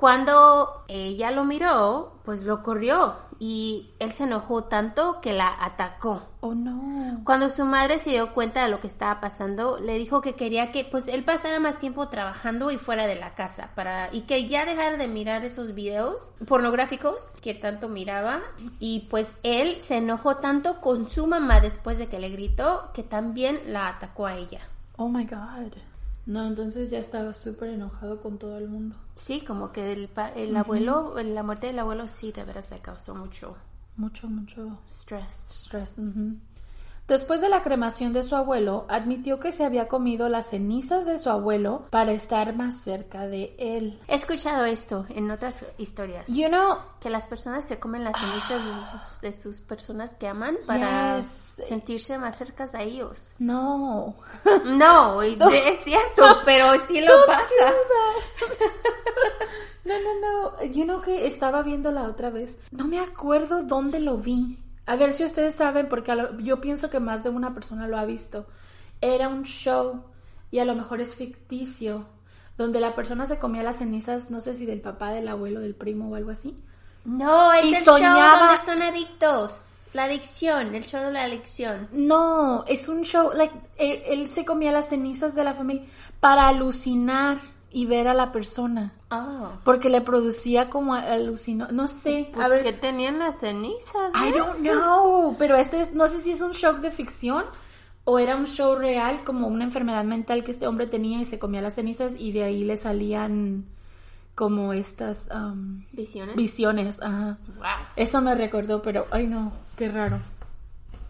Cuando 0.03 0.83
ella 0.89 1.31
lo 1.31 1.45
miró, 1.45 2.19
pues 2.25 2.43
lo 2.43 2.62
corrió 2.62 3.15
y 3.39 3.93
él 4.00 4.12
se 4.12 4.25
enojó 4.25 4.65
tanto 4.65 5.22
que 5.22 5.31
la 5.31 5.55
atacó. 5.63 6.24
Oh 6.41 6.53
no. 6.53 7.22
Cuando 7.24 7.48
su 7.48 7.63
madre 7.63 8.00
se 8.00 8.10
dio 8.10 8.33
cuenta 8.33 8.65
de 8.65 8.69
lo 8.69 8.81
que 8.81 8.88
estaba 8.88 9.22
pasando, 9.22 9.79
le 9.79 9.98
dijo 9.98 10.19
que 10.19 10.36
quería 10.36 10.74
que 10.74 10.83
pues 10.83 11.07
él 11.07 11.24
pasara 11.24 11.62
más 11.62 11.77
tiempo 11.77 12.10
trabajando 12.10 12.69
y 12.69 12.77
fuera 12.77 13.07
de 13.07 13.15
la 13.15 13.33
casa 13.33 13.69
para 13.75 14.13
y 14.13 14.24
que 14.24 14.45
ya 14.45 14.65
dejara 14.65 14.98
de 14.98 15.07
mirar 15.07 15.45
esos 15.45 15.74
videos 15.74 16.33
pornográficos 16.45 17.31
que 17.41 17.53
tanto 17.53 17.88
miraba 17.88 18.41
y 18.81 19.07
pues 19.10 19.38
él 19.43 19.77
se 19.79 20.00
enojó 20.00 20.36
tanto 20.36 20.81
con 20.81 21.10
su 21.10 21.27
mamá 21.27 21.62
después 21.62 21.98
de 21.98 22.07
que 22.07 22.19
le 22.19 22.27
gritó 22.27 22.91
que 22.93 23.03
también 23.03 23.57
la 23.67 23.88
atacó 23.88 24.25
a 24.25 24.36
ella. 24.36 24.67
Oh 24.98 25.07
my 25.07 25.24
god. 25.24 25.72
No, 26.25 26.48
entonces 26.48 26.89
ya 26.89 27.00
estaba 27.00 27.34
súper 27.34 27.72
enojado 27.72 28.22
con 28.22 28.38
todo 28.39 28.58
el 28.58 28.70
mundo. 28.70 28.96
Sí, 29.15 29.42
como 29.42 29.72
que 29.74 29.92
el, 29.92 30.10
el 30.36 30.56
abuelo, 30.56 31.15
la 31.22 31.44
muerte 31.44 31.68
del 31.68 31.80
abuelo 31.80 32.08
sí 32.08 32.32
de 32.32 32.44
veras 32.46 32.65
le 32.72 32.80
causó 32.80 33.13
mucho 33.13 33.58
Mucho, 33.98 34.27
mucho 34.30 34.80
stress. 34.89 35.34
stress. 35.65 35.98
ujú. 36.00 36.38
Después 37.07 37.41
de 37.41 37.50
la 37.50 37.62
cremación 37.62 38.13
de 38.13 38.24
su 38.24 38.33
abuelo, 38.36 38.86
admitió 38.88 39.38
que 39.39 39.51
se 39.51 39.65
había 39.65 39.89
comido 39.89 40.29
las 40.29 40.50
cenizas 40.51 41.05
de 41.05 41.17
su 41.17 41.29
abuelo 41.29 41.86
para 41.89 42.13
estar 42.13 42.55
más 42.55 42.77
cerca 42.81 43.27
de 43.27 43.53
él. 43.60 44.00
He 44.07 44.15
escuchado 44.15 44.63
esto 44.63 45.05
en 45.10 45.29
otras 45.29 45.65
historias. 45.77 46.25
You 46.27 46.48
know, 46.48 46.77
que 47.01 47.10
las 47.10 47.27
personas 47.27 47.65
se 47.65 47.77
comen 47.77 48.05
las 48.05 48.17
cenizas 48.17 48.62
de 48.63 48.72
sus, 48.91 49.22
de 49.22 49.33
sus 49.38 49.60
personas 49.60 50.15
que 50.15 50.27
aman 50.29 50.55
para 50.65 51.17
Yes. 51.17 51.27
sentirse 51.63 52.17
más 52.17 52.38
cerca 52.38 52.65
a 52.74 52.81
ellos. 52.81 53.33
no. 53.38 54.15
No, 54.65 55.19
de- 55.19 55.36
es 55.69 55.79
cierto, 55.83 56.24
pero 56.45 56.67
sí 56.88 57.01
lo 57.01 57.13
pasa. 57.27 57.74
No, 59.86 59.95
no, 60.00 60.19
no. 60.22 60.63
You 60.63 60.86
know 60.86 61.01
que 61.01 61.27
estaba 61.27 61.62
viendo 61.62 61.91
la 61.91 62.03
otra 62.03 62.29
vez. 62.29 62.57
No 62.72 62.86
me 62.88 63.00
acuerdo 63.01 63.63
dónde 63.63 64.00
lo 64.00 64.15
vi. 64.17 64.57
A 64.85 64.95
ver 64.95 65.13
si 65.13 65.23
ustedes 65.23 65.55
saben, 65.55 65.87
porque 65.89 66.13
lo- 66.15 66.37
yo 66.39 66.59
pienso 66.61 66.89
que 66.89 66.99
más 66.99 67.23
de 67.23 67.29
una 67.29 67.53
persona 67.53 67.87
lo 67.87 67.97
ha 67.97 68.05
visto. 68.05 68.45
Era 69.01 69.29
un 69.29 69.43
show 69.43 70.03
y 70.51 70.59
a 70.59 70.65
lo 70.65 70.75
mejor 70.75 70.99
es 71.01 71.15
ficticio, 71.15 72.05
donde 72.57 72.79
la 72.79 72.93
persona 72.95 73.25
se 73.25 73.39
comía 73.39 73.63
las 73.63 73.77
cenizas, 73.77 74.29
no 74.29 74.39
sé 74.41 74.53
si 74.53 74.65
del 74.65 74.81
papá, 74.81 75.11
del 75.11 75.27
abuelo, 75.27 75.59
del 75.61 75.75
primo 75.75 76.09
o 76.09 76.15
algo 76.15 76.31
así. 76.31 76.57
No, 77.05 77.51
es 77.53 77.65
Y 77.65 77.75
el 77.75 77.83
soñaba- 77.83 78.37
show 78.37 78.47
donde 78.47 78.65
son 78.65 78.81
adictos. 78.81 79.69
La 79.93 80.05
adicción, 80.05 80.73
el 80.73 80.85
show 80.85 81.01
de 81.03 81.11
la 81.11 81.23
adicción. 81.23 81.87
No, 81.91 82.63
es 82.67 82.89
un 82.89 83.03
show, 83.03 83.31
like, 83.35 83.53
él, 83.77 84.01
él 84.07 84.29
se 84.29 84.43
comía 84.43 84.71
las 84.71 84.89
cenizas 84.89 85.35
de 85.35 85.43
la 85.43 85.53
familia 85.53 85.85
para 86.19 86.47
alucinar 86.47 87.37
y 87.74 87.86
ver 87.88 88.08
a 88.08 88.13
la 88.13 88.32
persona. 88.32 88.94
Oh. 89.10 89.50
Porque 89.63 89.89
le 89.89 90.01
producía 90.01 90.70
como 90.70 90.94
alucino, 90.94 91.68
no 91.72 91.88
sé, 91.88 92.30
Pues 92.32 92.46
a 92.46 92.50
ver, 92.50 92.63
que 92.63 92.72
tenían 92.74 93.20
las 93.20 93.39
cenizas. 93.39 94.13
I 94.15 94.32
don't 94.32 94.60
know, 94.60 95.36
pero 95.39 95.56
este 95.56 95.82
es, 95.82 95.94
no 95.94 96.08
sé 96.08 96.22
si 96.22 96.32
es 96.32 96.42
un 96.42 96.53
show 96.53 96.80
de 96.80 96.92
ficción 96.92 97.44
o 98.06 98.20
era 98.20 98.36
un 98.36 98.46
show 98.46 98.75
real 98.75 99.24
como 99.24 99.48
una 99.48 99.63
enfermedad 99.63 100.03
mental 100.03 100.44
que 100.44 100.51
este 100.51 100.68
hombre 100.68 100.88
tenía 100.88 101.20
y 101.20 101.25
se 101.25 101.39
comía 101.39 101.62
las 101.62 101.75
cenizas 101.75 102.13
y 102.18 102.32
de 102.32 102.44
ahí 102.44 102.63
le 102.63 102.77
salían 102.77 103.65
como 104.36 104.74
estas 104.74 105.30
um, 105.34 105.86
Visiones. 105.92 106.36
visiones, 106.36 107.01
ajá. 107.01 107.38
wow. 107.58 107.65
Eso 107.96 108.22
me 108.22 108.34
recordó, 108.36 108.82
pero 108.82 109.06
ay 109.12 109.27
no, 109.27 109.51
qué 109.77 109.89
raro. 109.89 110.20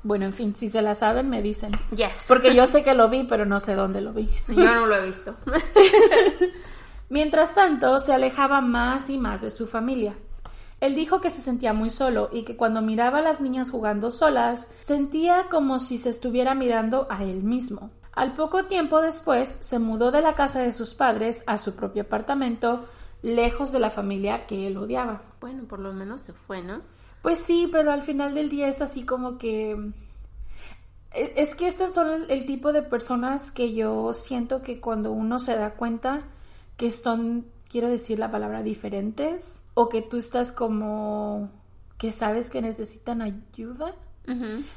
Bueno, 0.03 0.25
en 0.25 0.33
fin, 0.33 0.55
si 0.55 0.69
se 0.69 0.81
la 0.81 0.95
saben 0.95 1.29
me 1.29 1.41
dicen. 1.41 1.71
Yes. 1.95 2.25
Porque 2.27 2.53
yo 2.53 2.67
sé 2.67 2.83
que 2.83 2.93
lo 2.93 3.09
vi, 3.09 3.23
pero 3.23 3.45
no 3.45 3.59
sé 3.59 3.73
dónde 3.73 4.01
lo 4.01 4.13
vi. 4.13 4.29
Yo 4.47 4.63
no 4.75 4.85
lo 4.85 4.95
he 4.95 5.05
visto. 5.07 5.35
Mientras 7.09 7.55
tanto, 7.55 7.99
se 7.99 8.13
alejaba 8.13 8.59
más 8.59 9.09
y 9.09 9.17
más 9.17 9.41
de 9.41 9.49
su 9.49 9.65
familia. 9.65 10.15
Él 10.81 10.95
dijo 10.95 11.21
que 11.21 11.29
se 11.29 11.41
sentía 11.41 11.71
muy 11.71 11.89
solo 11.89 12.29
y 12.33 12.43
que 12.43 12.57
cuando 12.57 12.81
miraba 12.81 13.19
a 13.19 13.21
las 13.21 13.39
niñas 13.39 13.71
jugando 13.71 14.11
solas, 14.11 14.69
sentía 14.81 15.45
como 15.49 15.79
si 15.79 15.97
se 15.97 16.09
estuviera 16.09 16.55
mirando 16.55 17.07
a 17.09 17.23
él 17.23 17.41
mismo. 17.43 17.91
Al 18.11 18.33
poco 18.33 18.65
tiempo 18.65 19.01
después, 19.01 19.57
se 19.61 19.79
mudó 19.79 20.11
de 20.11 20.21
la 20.21 20.35
casa 20.35 20.59
de 20.59 20.73
sus 20.73 20.93
padres 20.93 21.43
a 21.47 21.57
su 21.57 21.75
propio 21.75 22.03
apartamento, 22.03 22.85
lejos 23.21 23.71
de 23.71 23.79
la 23.79 23.89
familia 23.89 24.45
que 24.45 24.67
él 24.67 24.75
odiaba. 24.75 25.21
bueno, 25.39 25.63
por 25.63 25.79
lo 25.79 25.93
menos 25.93 26.21
se 26.21 26.33
fue, 26.33 26.61
¿no? 26.61 26.81
Pues 27.23 27.39
sí, 27.39 27.69
pero 27.71 27.91
al 27.91 28.03
final 28.03 28.35
del 28.35 28.49
día 28.49 28.67
es 28.67 28.81
así 28.81 29.03
como 29.03 29.37
que... 29.39 29.71
e- 31.13 31.33
Es 31.37 31.55
que 31.55 31.67
estas 31.67 31.93
son 31.93 32.25
el, 32.29 32.45
tipo 32.45 32.73
de 32.73 32.83
personas 32.83 33.49
que 33.49 33.73
yo 33.73 34.13
siento 34.13 34.61
que 34.61 34.79
cuando 34.81 35.11
uno 35.11 35.39
se 35.39 35.55
da 35.55 35.71
cuenta 35.71 36.23
que 36.75 36.91
son, 36.91 37.45
quiero 37.69 37.87
decir 37.89 38.19
la 38.19 38.29
palabra, 38.29 38.61
diferentes, 38.61 39.63
o 39.73 39.87
que 39.87 40.01
tú 40.01 40.17
estás 40.17 40.51
como 40.51 41.49
que 41.97 42.11
sabes 42.11 42.49
que 42.49 42.61
necesitan 42.61 43.21
ayuda, 43.21 43.95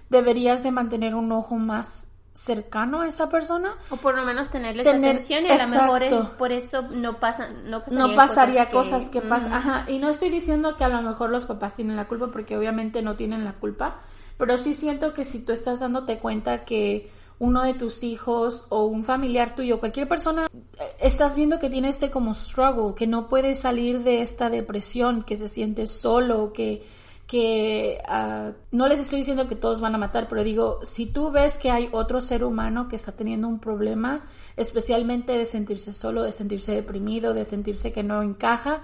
deberías 0.09 0.63
de 0.63 0.71
mantener 0.71 1.17
un 1.17 1.33
ojo 1.33 1.57
más 1.57 2.07
cercano 2.37 3.01
a 3.01 3.09
esa 3.09 3.29
persona. 3.29 3.75
O 3.91 3.97
por 3.97 4.15
lo 4.15 4.25
menos 4.25 4.51
tenerles 4.51 4.85
Tener- 4.85 5.11
atención 5.11 5.47
y 5.47 5.49
a 5.49 5.67
lo 5.67 5.69
mejor 5.69 6.03
es 6.03 6.29
por 6.31 6.53
eso 6.53 6.83
no 6.93 7.19
pasan, 7.19 7.71
no 7.71 7.81
pasaría 7.83 8.07
no 8.07 8.15
pasaría 8.15 8.71
cosas 8.71 8.93
cosas 9.05 9.11
que, 9.11 9.21
pasan. 9.23 9.53
Ajá, 9.55 9.85
y 9.89 9.99
no 9.99 10.11
estoy 10.11 10.29
diciendo 10.31 10.77
que 10.77 10.85
a 10.85 10.89
lo 10.89 11.01
mejor 11.01 11.31
los 11.31 11.47
papás 11.47 11.75
tienen 11.77 11.97
la 11.97 12.07
culpa, 12.07 12.31
porque 12.31 12.57
obviamente 12.57 13.01
no 13.01 13.17
tienen 13.17 13.45
la 13.45 13.55
culpa, 13.55 14.03
pero 14.37 14.59
sí 14.59 14.75
siento 14.75 15.15
que 15.15 15.25
si 15.25 15.41
tú 15.45 15.53
estás 15.53 15.81
dándote 15.81 16.19
cuenta 16.19 16.65
que 16.65 17.11
uno 17.39 17.63
de 17.63 17.75
tus 17.75 18.03
hijos 18.03 18.67
o 18.69 18.85
un 18.85 19.05
familiar 19.05 19.55
tuyo, 19.55 19.81
cualquier 19.81 20.07
persona, 20.07 20.47
eh, 20.79 20.85
estás 21.01 21.37
viendo 21.37 21.59
que 21.59 21.71
tiene 21.71 21.89
este 21.89 22.11
como 22.11 22.35
struggle, 22.35 22.95
que 22.95 23.07
no 23.07 23.29
puede 23.29 23.55
salir 23.55 24.03
de 24.03 24.21
esta 24.21 24.51
depresión, 24.51 25.23
que 25.23 25.37
se 25.37 25.49
siente 25.49 25.87
solo, 25.87 26.53
que 26.53 26.87
que 27.27 27.99
ah, 28.07 28.53
no 28.71 28.89
les 28.89 29.01
estoy 29.01 29.19
diciendo 29.19 29.49
que 29.49 29.57
todos 29.57 29.81
van 29.81 29.95
a 29.95 29.99
matar, 29.99 30.29
pero 30.29 30.45
digo, 30.45 30.81
si 30.85 31.07
tú 31.07 31.31
ves 31.31 31.59
que 31.59 31.71
hay 31.71 31.89
otro 31.93 32.21
ser 32.21 32.45
humano 32.45 32.89
que 32.89 32.97
está 32.97 33.13
teniendo 33.13 33.49
un 33.49 33.59
problema, 33.59 34.25
especialmente 34.57 35.33
de 35.37 35.45
sentirse 35.45 35.93
solo, 35.93 36.23
de 36.23 36.33
sentirse 36.33 36.73
deprimido, 36.73 37.35
de 37.35 37.45
sentirse 37.45 37.93
que 37.93 38.05
no 38.05 38.23
encaja, 38.23 38.83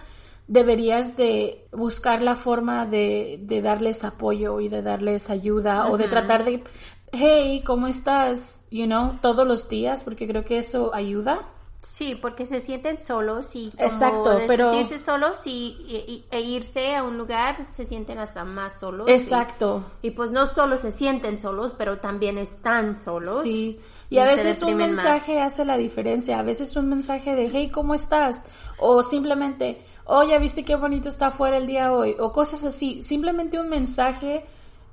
deberías 0.49 1.17
de 1.17 1.67
buscar 1.73 2.21
la 2.21 2.35
forma 2.35 2.85
de, 2.85 3.39
de 3.43 3.63
darles 3.63 4.05
apoyo 4.05 4.61
y 4.61 4.69
de 4.69 4.83
darles 4.83 5.31
ayuda 5.31 5.89
o 5.89 5.97
de 5.97 6.09
tratar 6.09 6.45
de, 6.45 6.65
hey, 7.13 7.63
¿cómo 7.65 7.87
estás? 7.87 8.65
You 8.71 8.87
know, 8.87 9.19
todos 9.23 9.47
los 9.47 9.69
días, 9.69 10.03
porque 10.03 10.27
creo 10.27 10.45
que 10.45 10.59
eso 10.59 10.93
ayuda. 10.95 11.49
Sí, 11.83 12.15
porque 12.15 12.47
se 12.47 12.61
sienten 12.61 13.01
solos 13.01 13.57
y 13.57 13.73
como 13.73 13.83
Exacto, 13.85 14.39
de 14.39 14.47
pero- 14.47 14.73
sentirse 14.73 15.05
solos 15.05 15.39
y, 15.47 15.77
y- 15.89 16.25
e 16.31 16.41
irse 16.41 16.95
a 16.95 17.03
un 17.03 17.19
lugar 17.19 17.67
se 17.69 17.85
sienten 17.87 18.19
hasta 18.21 18.45
más 18.45 18.79
solos. 18.79 19.09
Exacto. 19.09 19.83
Y, 20.01 20.09
y 20.09 20.11
pues 20.12 20.31
no 20.31 20.47
solo 20.47 20.77
se 20.79 20.93
sienten 20.93 21.41
solos, 21.41 21.75
pero 21.77 21.99
también 21.99 22.39
están 22.39 22.97
solos. 22.97 23.43
Sí. 23.43 23.81
Y 24.11 24.19
a 24.19 24.25
veces 24.27 24.62
un 24.62 24.77
más. 24.77 24.89
mensaje 24.91 25.41
hace 25.41 25.65
la 25.65 25.77
diferencia. 25.77 26.39
A 26.39 26.43
veces 26.43 26.77
un 26.77 26.89
mensaje 26.89 27.35
de, 27.35 27.51
hey, 27.53 27.71
¿cómo 27.71 27.95
estás? 27.95 28.45
O 28.79 29.03
simplemente, 29.03 29.83
oh, 30.05 30.23
ya 30.23 30.39
viste 30.39 30.65
qué 30.65 30.77
bonito 30.77 31.09
está 31.09 31.29
afuera 31.29 31.57
el 31.57 31.67
día 31.67 31.93
hoy. 31.93 32.15
O 32.21 32.31
cosas 32.33 32.62
así. 32.65 33.03
Simplemente 33.03 33.59
un 33.59 33.69
mensaje 33.69 34.45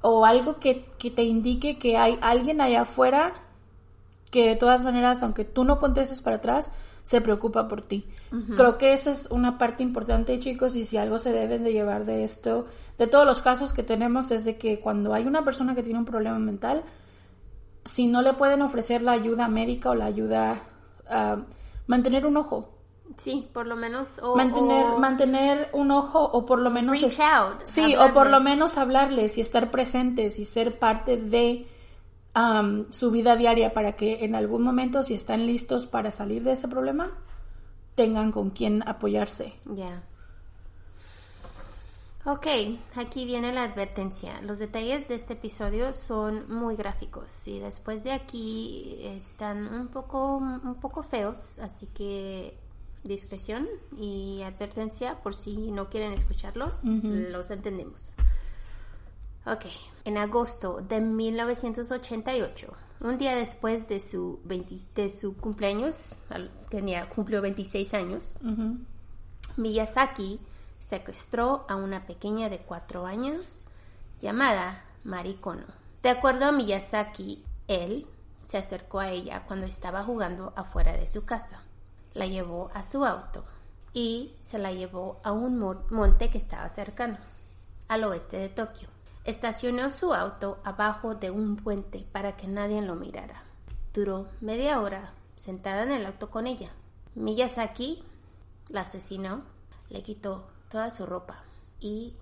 o 0.01 0.25
algo 0.25 0.57
que, 0.59 0.85
que 0.97 1.11
te 1.11 1.21
indique 1.23 1.77
que 1.77 1.97
hay 1.97 2.17
alguien 2.21 2.61
allá 2.61 2.81
afuera 2.81 3.33
que 4.29 4.47
de 4.47 4.55
todas 4.55 4.83
maneras, 4.83 5.23
aunque 5.23 5.45
tú 5.45 5.63
no 5.63 5.79
contestes 5.79 6.21
para 6.21 6.37
atrás, 6.37 6.71
se 7.03 7.21
preocupa 7.21 7.67
por 7.67 7.83
ti. 7.83 8.07
Creo 8.55 8.77
que 8.77 8.93
esa 8.93 9.09
es 9.11 9.27
una 9.31 9.57
parte 9.57 9.81
importante, 9.81 10.37
chicos, 10.37 10.75
y 10.75 10.85
si 10.85 10.97
algo 10.97 11.17
se 11.17 11.31
deben 11.31 11.63
de 11.63 11.73
llevar 11.73 12.05
de 12.05 12.23
esto, 12.23 12.67
de 12.99 13.07
todos 13.07 13.25
los 13.25 13.41
casos 13.41 13.73
que 13.73 13.81
tenemos, 13.81 14.29
es 14.29 14.45
de 14.45 14.57
que 14.57 14.79
cuando 14.79 15.13
hay 15.13 15.25
una 15.25 15.43
persona 15.43 15.73
que 15.73 15.81
tiene 15.81 15.97
un 15.97 16.05
problema 16.05 16.37
mental, 16.37 16.83
si 17.85 18.05
no 18.05 18.21
le 18.21 18.33
pueden 18.33 18.61
ofrecer 18.61 19.01
la 19.01 19.13
ayuda 19.13 19.47
médica 19.47 19.89
o 19.89 19.95
la 19.95 20.05
ayuda, 20.05 20.61
ah, 21.09 21.37
mantener 21.87 22.27
un 22.27 22.37
ojo. 22.37 22.69
Sí, 23.17 23.49
por 23.53 23.65
lo 23.65 23.75
menos. 23.75 24.19
O, 24.21 24.35
Mantener, 24.35 24.85
o 24.85 24.97
mantener 24.99 25.69
un 25.73 25.89
ojo 25.89 26.23
o 26.23 26.45
por 26.45 26.59
lo 26.59 26.69
menos... 26.69 27.01
reach 27.01 27.19
out. 27.19 27.61
Sí, 27.63 27.95
o 27.95 28.13
por 28.13 28.29
lo 28.29 28.39
menos 28.39 28.77
hablarles 28.77 29.39
y 29.39 29.41
estar 29.41 29.71
presentes 29.71 30.37
y 30.37 30.45
ser 30.45 30.77
parte 30.77 31.17
de 31.17 31.67
am, 32.33 32.91
su 32.91 33.11
vida 33.11 33.35
diaria 33.35 33.73
para 33.73 33.95
que 33.95 34.23
en 34.23 34.35
algún 34.35 34.63
momento, 34.63 35.03
si 35.03 35.13
están 35.13 35.45
listos 35.45 35.87
para 35.87 36.11
salir 36.11 36.43
de 36.43 36.53
ese 36.53 36.67
problema, 36.67 37.11
tengan 37.95 38.31
con 38.31 38.49
quien 38.49 38.87
apoyarse. 38.87 39.53
Ya. 39.65 40.03
Ok, 42.25 42.47
aquí 42.95 43.25
viene 43.25 43.53
la 43.53 43.63
advertencia. 43.63 44.41
Los 44.41 44.59
detalles 44.59 45.07
de 45.07 45.15
este 45.15 45.33
episodio 45.33 45.93
son 45.93 46.53
muy 46.53 46.75
gráficos 46.75 47.47
y 47.47 47.59
después 47.59 48.03
de 48.03 48.11
aquí 48.11 48.99
están 49.01 49.73
un 49.73 49.87
poco, 49.87 50.37
un 50.37 50.75
poco 50.75 51.01
feos, 51.01 51.59
así 51.59 51.87
que 51.87 52.57
discreción 53.03 53.67
y 53.97 54.41
advertencia 54.43 55.21
por 55.23 55.33
si 55.35 55.71
no 55.71 55.89
quieren 55.89 56.11
escucharlos, 56.11 56.83
los 56.83 57.51
entendemos. 57.51 58.15
Ok, 59.45 59.65
en 60.05 60.17
agosto 60.17 60.81
de 60.81 60.99
1988, 61.01 62.73
un 63.01 63.17
día 63.17 63.35
después 63.35 63.87
de 63.87 63.99
su, 63.99 64.39
20 64.43 65.01
de 65.01 65.09
su 65.09 65.35
cumpleaños, 65.37 66.15
tenía, 66.69 67.07
cumplió 67.09 67.41
26 67.41 67.93
años, 67.93 68.35
Miyazaki 69.57 70.39
secuestró 70.79 71.65
a 71.67 71.75
una 71.75 72.05
pequeña 72.05 72.49
de 72.49 72.59
4 72.59 73.05
años 73.05 73.65
llamada 74.21 74.83
Marikono. 75.03 75.65
De 76.03 76.09
acuerdo 76.09 76.45
a 76.45 76.51
Miyazaki, 76.51 77.43
él 77.67 78.05
se 78.37 78.57
acercó 78.57 78.99
a 78.99 79.11
ella 79.11 79.43
cuando 79.47 79.65
estaba 79.65 80.03
jugando 80.03 80.53
afuera 80.55 80.93
de 80.95 81.07
su 81.09 81.25
casa. 81.25 81.61
La 82.13 82.25
llevó 82.25 82.69
a 82.73 82.83
su 82.83 83.05
auto 83.05 83.43
y 83.93 84.33
se 84.41 84.59
la 84.59 84.71
llevó 84.71 85.19
a 85.23 85.31
un 85.31 85.57
mo- 85.59 85.83
monte 85.89 86.29
que 86.29 86.37
estaba 86.37 86.67
cercano, 86.69 87.17
al 87.87 88.03
oeste 88.03 88.37
de 88.37 88.49
Tokio. 88.49 88.87
Estacionó 89.29 89.91
su 89.91 90.11
auto 90.11 90.57
abajo 90.63 91.13
de 91.13 91.29
un 91.29 91.55
puente 91.55 92.03
para 92.11 92.35
que 92.35 92.47
nadie 92.47 92.81
lo 92.81 92.95
mirara. 92.95 93.43
Duró 93.93 94.25
media 94.41 94.81
hora 94.81 95.13
sentada 95.35 95.83
en 95.83 95.91
el 95.91 96.07
auto 96.07 96.31
con 96.31 96.47
ella. 96.47 96.71
Miyazaki 97.13 98.03
la 98.69 98.81
asesinó, 98.81 99.43
le 99.89 100.01
quitó 100.01 100.47
toda 100.71 100.89
su 100.89 101.05
ropa 101.05 101.43
y 101.79 102.15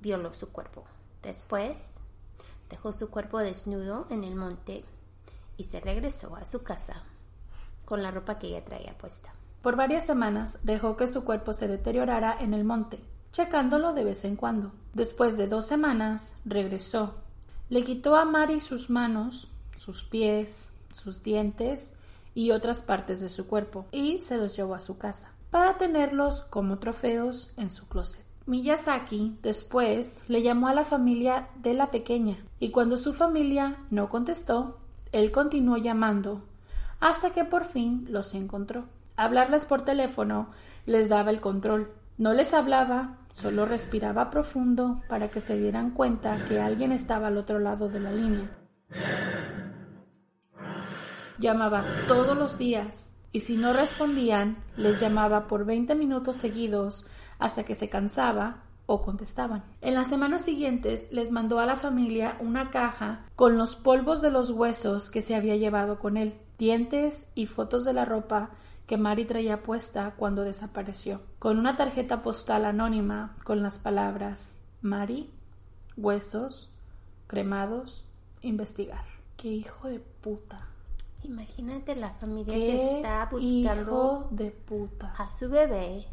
violó 0.00 0.32
su 0.32 0.48
cuerpo. 0.48 0.84
Después 1.22 2.00
dejó 2.70 2.90
su 2.92 3.10
cuerpo 3.10 3.40
desnudo 3.40 4.06
en 4.08 4.24
el 4.24 4.34
monte 4.34 4.82
y 5.58 5.64
se 5.64 5.80
regresó 5.80 6.36
a 6.36 6.46
su 6.46 6.62
casa 6.62 7.02
con 7.84 8.02
la 8.02 8.12
ropa 8.12 8.38
que 8.38 8.46
ella 8.46 8.64
traía 8.64 8.96
puesta. 8.96 9.34
Por 9.60 9.76
varias 9.76 10.06
semanas 10.06 10.60
dejó 10.62 10.96
que 10.96 11.06
su 11.06 11.22
cuerpo 11.22 11.52
se 11.52 11.68
deteriorara 11.68 12.34
en 12.40 12.54
el 12.54 12.64
monte, 12.64 12.98
checándolo 13.32 13.92
de 13.92 14.04
vez 14.04 14.24
en 14.24 14.36
cuando. 14.36 14.72
Después 14.94 15.36
de 15.36 15.46
dos 15.46 15.66
semanas, 15.66 16.36
regresó. 16.44 17.14
Le 17.68 17.84
quitó 17.84 18.16
a 18.16 18.24
Mari 18.24 18.60
sus 18.60 18.90
manos, 18.90 19.50
sus 19.76 20.04
pies, 20.04 20.72
sus 20.92 21.22
dientes 21.22 21.96
y 22.34 22.50
otras 22.50 22.82
partes 22.82 23.20
de 23.20 23.28
su 23.28 23.46
cuerpo 23.46 23.86
y 23.92 24.20
se 24.20 24.36
los 24.36 24.56
llevó 24.56 24.74
a 24.74 24.80
su 24.80 24.98
casa 24.98 25.32
para 25.50 25.78
tenerlos 25.78 26.42
como 26.42 26.78
trofeos 26.78 27.52
en 27.56 27.70
su 27.70 27.88
closet. 27.88 28.24
Miyazaki 28.46 29.38
después 29.42 30.22
le 30.28 30.42
llamó 30.42 30.68
a 30.68 30.74
la 30.74 30.84
familia 30.84 31.48
de 31.56 31.74
la 31.74 31.90
pequeña 31.90 32.36
y 32.60 32.70
cuando 32.70 32.98
su 32.98 33.12
familia 33.12 33.78
no 33.90 34.08
contestó, 34.08 34.78
él 35.12 35.32
continuó 35.32 35.76
llamando 35.76 36.42
hasta 37.00 37.30
que 37.30 37.44
por 37.44 37.64
fin 37.64 38.06
los 38.08 38.34
encontró. 38.34 38.84
Hablarles 39.16 39.64
por 39.64 39.84
teléfono 39.84 40.50
les 40.84 41.08
daba 41.08 41.30
el 41.30 41.40
control. 41.40 41.90
No 42.18 42.32
les 42.32 42.54
hablaba, 42.54 43.18
solo 43.34 43.66
respiraba 43.66 44.30
profundo 44.30 45.02
para 45.06 45.28
que 45.28 45.42
se 45.42 45.58
dieran 45.58 45.90
cuenta 45.90 46.42
que 46.48 46.60
alguien 46.60 46.92
estaba 46.92 47.26
al 47.26 47.36
otro 47.36 47.58
lado 47.58 47.90
de 47.90 48.00
la 48.00 48.10
línea. 48.10 48.50
Llamaba 51.38 51.84
todos 52.08 52.34
los 52.34 52.56
días 52.56 53.14
y 53.32 53.40
si 53.40 53.58
no 53.58 53.74
respondían, 53.74 54.56
les 54.78 54.98
llamaba 54.98 55.46
por 55.46 55.66
20 55.66 55.94
minutos 55.94 56.36
seguidos 56.36 57.06
hasta 57.38 57.64
que 57.64 57.74
se 57.74 57.90
cansaba 57.90 58.62
o 58.86 59.02
contestaban. 59.02 59.64
En 59.82 59.94
las 59.94 60.08
semanas 60.08 60.42
siguientes 60.42 61.08
les 61.10 61.30
mandó 61.30 61.58
a 61.58 61.66
la 61.66 61.76
familia 61.76 62.38
una 62.40 62.70
caja 62.70 63.26
con 63.36 63.58
los 63.58 63.76
polvos 63.76 64.22
de 64.22 64.30
los 64.30 64.48
huesos 64.48 65.10
que 65.10 65.20
se 65.20 65.34
había 65.34 65.56
llevado 65.56 65.98
con 65.98 66.16
él, 66.16 66.40
dientes 66.56 67.28
y 67.34 67.44
fotos 67.44 67.84
de 67.84 67.92
la 67.92 68.06
ropa 68.06 68.52
que 68.86 68.96
Mari 68.96 69.24
traía 69.24 69.62
puesta 69.62 70.14
cuando 70.16 70.42
desapareció, 70.42 71.20
con 71.38 71.58
una 71.58 71.76
tarjeta 71.76 72.22
postal 72.22 72.64
anónima 72.64 73.36
con 73.44 73.62
las 73.62 73.78
palabras 73.78 74.58
Mari, 74.82 75.30
huesos, 75.96 76.76
cremados, 77.26 78.06
investigar. 78.42 79.04
¡Qué 79.36 79.48
hijo 79.48 79.88
de 79.88 79.98
puta! 79.98 80.68
Imagínate 81.22 81.96
la 81.96 82.10
familia 82.14 82.54
¡Qué 82.54 82.60
que 82.60 82.96
está 82.96 83.28
buscando 83.30 83.82
hijo 83.82 84.28
de 84.30 84.50
puta! 84.50 85.14
a 85.18 85.28
su 85.28 85.48
bebé 85.48 86.06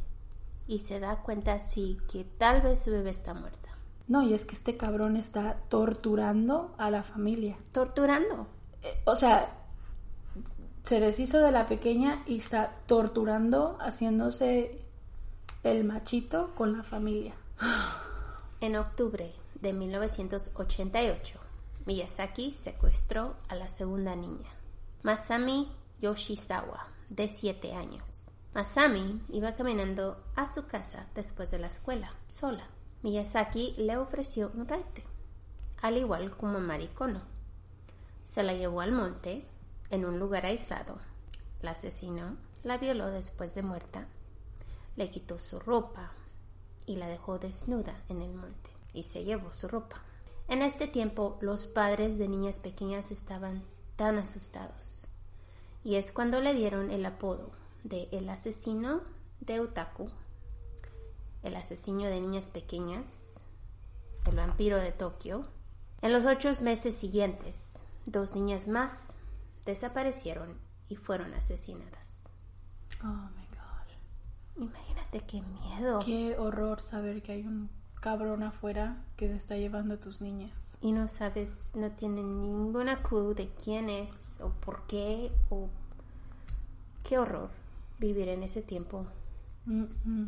y 0.68 0.80
se 0.80 1.00
da 1.00 1.18
cuenta 1.18 1.53
así 1.53 1.98
que 2.12 2.24
tal 2.24 2.62
vez 2.62 2.84
su 2.84 2.92
bebé 2.92 3.12
está 3.12 3.34
muerta. 3.34 3.70
No, 4.08 4.24
y 4.24 4.34
es 4.34 4.46
que 4.46 4.56
este 4.56 4.75
cabrón 4.75 5.16
está 5.16 5.57
torturando 5.70 6.74
a 6.77 6.90
la 6.90 7.03
familia. 7.03 7.57
Torturando. 7.72 8.48
Eh, 8.81 9.01
o 9.05 9.16
sea, 9.16 9.62
se 10.94 11.00
deshizo 11.00 11.40
de 11.40 11.51
la 11.51 11.66
pequeña 11.66 12.22
y 12.27 12.38
está 12.38 12.75
torturando, 12.86 13.79
haciéndose 13.79 14.79
el 15.64 15.84
machito 15.86 16.53
con 16.53 16.77
la 16.77 16.84
familia. 16.84 17.34
En 18.62 18.75
octubre 18.75 19.34
de 19.60 19.74
1988, 19.74 21.40
Miyazaki 21.88 22.53
secuestró 22.53 23.34
a 23.50 23.56
la 23.56 23.72
segunda 23.72 24.16
niña, 24.16 24.51
Masami 25.01 25.72
Yoshizawa, 26.00 26.86
de 27.10 27.27
7 27.27 27.74
años. 27.74 28.29
Masami 28.53 29.20
iba 29.29 29.56
caminando 29.56 30.24
a 30.36 30.46
su 30.46 30.68
casa 30.68 31.08
después 31.16 31.50
de 31.50 31.58
la 31.58 31.70
escuela, 31.70 32.14
sola. 32.29 32.68
Miyazaki 33.01 33.74
le 33.79 33.98
ofreció 33.98 34.51
un 34.53 34.68
raite, 34.68 35.03
al 35.82 35.98
igual 35.98 36.38
como 36.38 36.60
a 36.60 36.62
Marikono. 36.62 37.24
Se 38.25 38.44
la 38.44 38.53
llevó 38.53 38.82
al 38.82 38.92
monte, 38.92 39.48
en 39.89 40.05
un 40.05 40.19
lugar 40.19 40.46
aislado. 40.46 40.98
La 41.61 41.72
asesinó, 41.72 42.37
la 42.63 42.77
violó 42.77 43.09
después 43.09 43.55
de 43.55 43.61
muerta, 43.61 44.07
le 44.96 45.09
quitó 45.09 45.39
su 45.39 45.59
ropa 45.59 46.11
y 46.85 46.98
la 46.98 47.07
dejó 47.07 47.39
desnuda 47.39 48.01
en 48.09 48.22
el 48.22 48.33
monte 48.33 48.69
y 48.93 49.03
se 49.03 49.24
llevó 49.24 49.53
su 49.53 49.67
ropa. 49.67 50.01
En 50.48 50.61
este 50.61 50.87
tiempo 50.87 51.37
los 51.41 51.65
padres 51.65 52.17
de 52.17 52.27
niñas 52.27 52.59
pequeñas 52.59 53.11
estaban 53.11 53.63
tan 53.96 54.17
asustados 54.17 55.07
y 55.83 55.96
es 55.96 56.11
cuando 56.11 56.39
le 56.41 56.53
dieron 56.53 56.91
el 56.91 57.05
apodo 57.05 57.51
de 57.83 58.07
el 58.11 58.29
asesino 58.29 59.01
de 59.41 59.59
Otaku, 59.59 60.09
el 61.43 61.55
asesino 61.55 62.03
de 62.03 62.22
niñas 62.22 62.50
pequeñas, 62.50 63.41
el 64.25 64.35
vampiro 64.35 64.77
de 64.77 64.91
Tokio. 64.91 65.46
En 66.01 66.13
los 66.13 66.25
ocho 66.25 66.51
meses 66.61 66.96
siguientes, 66.96 67.81
dos 68.05 68.33
niñas 68.33 68.67
más 68.67 69.15
desaparecieron 69.65 70.57
y 70.89 70.95
fueron 70.95 71.33
asesinadas. 71.33 72.29
Oh 73.03 73.29
my 73.35 73.45
god. 73.47 74.63
Imagínate 74.63 75.21
qué 75.21 75.41
miedo. 75.41 75.99
Qué 76.05 76.37
horror 76.37 76.81
saber 76.81 77.21
que 77.21 77.33
hay 77.33 77.45
un 77.45 77.69
cabrón 78.03 78.43
afuera 78.43 79.01
que 79.15 79.27
se 79.29 79.35
está 79.35 79.55
llevando 79.57 79.95
a 79.95 79.99
tus 79.99 80.21
niñas. 80.21 80.77
Y 80.81 80.91
no 80.91 81.07
sabes, 81.07 81.71
no 81.75 81.91
tienen 81.91 82.41
ninguna 82.41 83.01
clue 83.01 83.33
de 83.33 83.49
quién 83.63 83.89
es 83.89 84.37
o 84.41 84.49
por 84.49 84.85
qué 84.87 85.31
o 85.49 85.69
qué 87.03 87.17
horror 87.17 87.49
vivir 87.99 88.27
en 88.27 88.43
ese 88.43 88.61
tiempo. 88.61 89.05
Mm. 89.65 90.27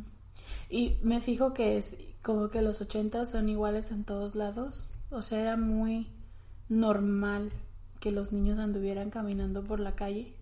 Y 0.70 0.98
me 1.04 1.20
fijo 1.20 1.54
que 1.54 1.78
es 1.78 1.98
como 2.22 2.50
que 2.50 2.62
los 2.62 2.82
80 2.82 3.26
son 3.26 3.50
iguales 3.50 3.92
en 3.92 4.06
todos 4.06 4.36
lados. 4.36 4.92
O 5.10 5.22
sea, 5.22 5.42
era 5.42 5.58
muy 5.58 6.08
normal 6.70 7.52
que 8.00 8.12
los 8.12 8.32
niños 8.32 8.60
anduvieran 8.60 9.10
caminando 9.10 9.64
por 9.64 9.80
la 9.80 9.94
calle 9.96 10.34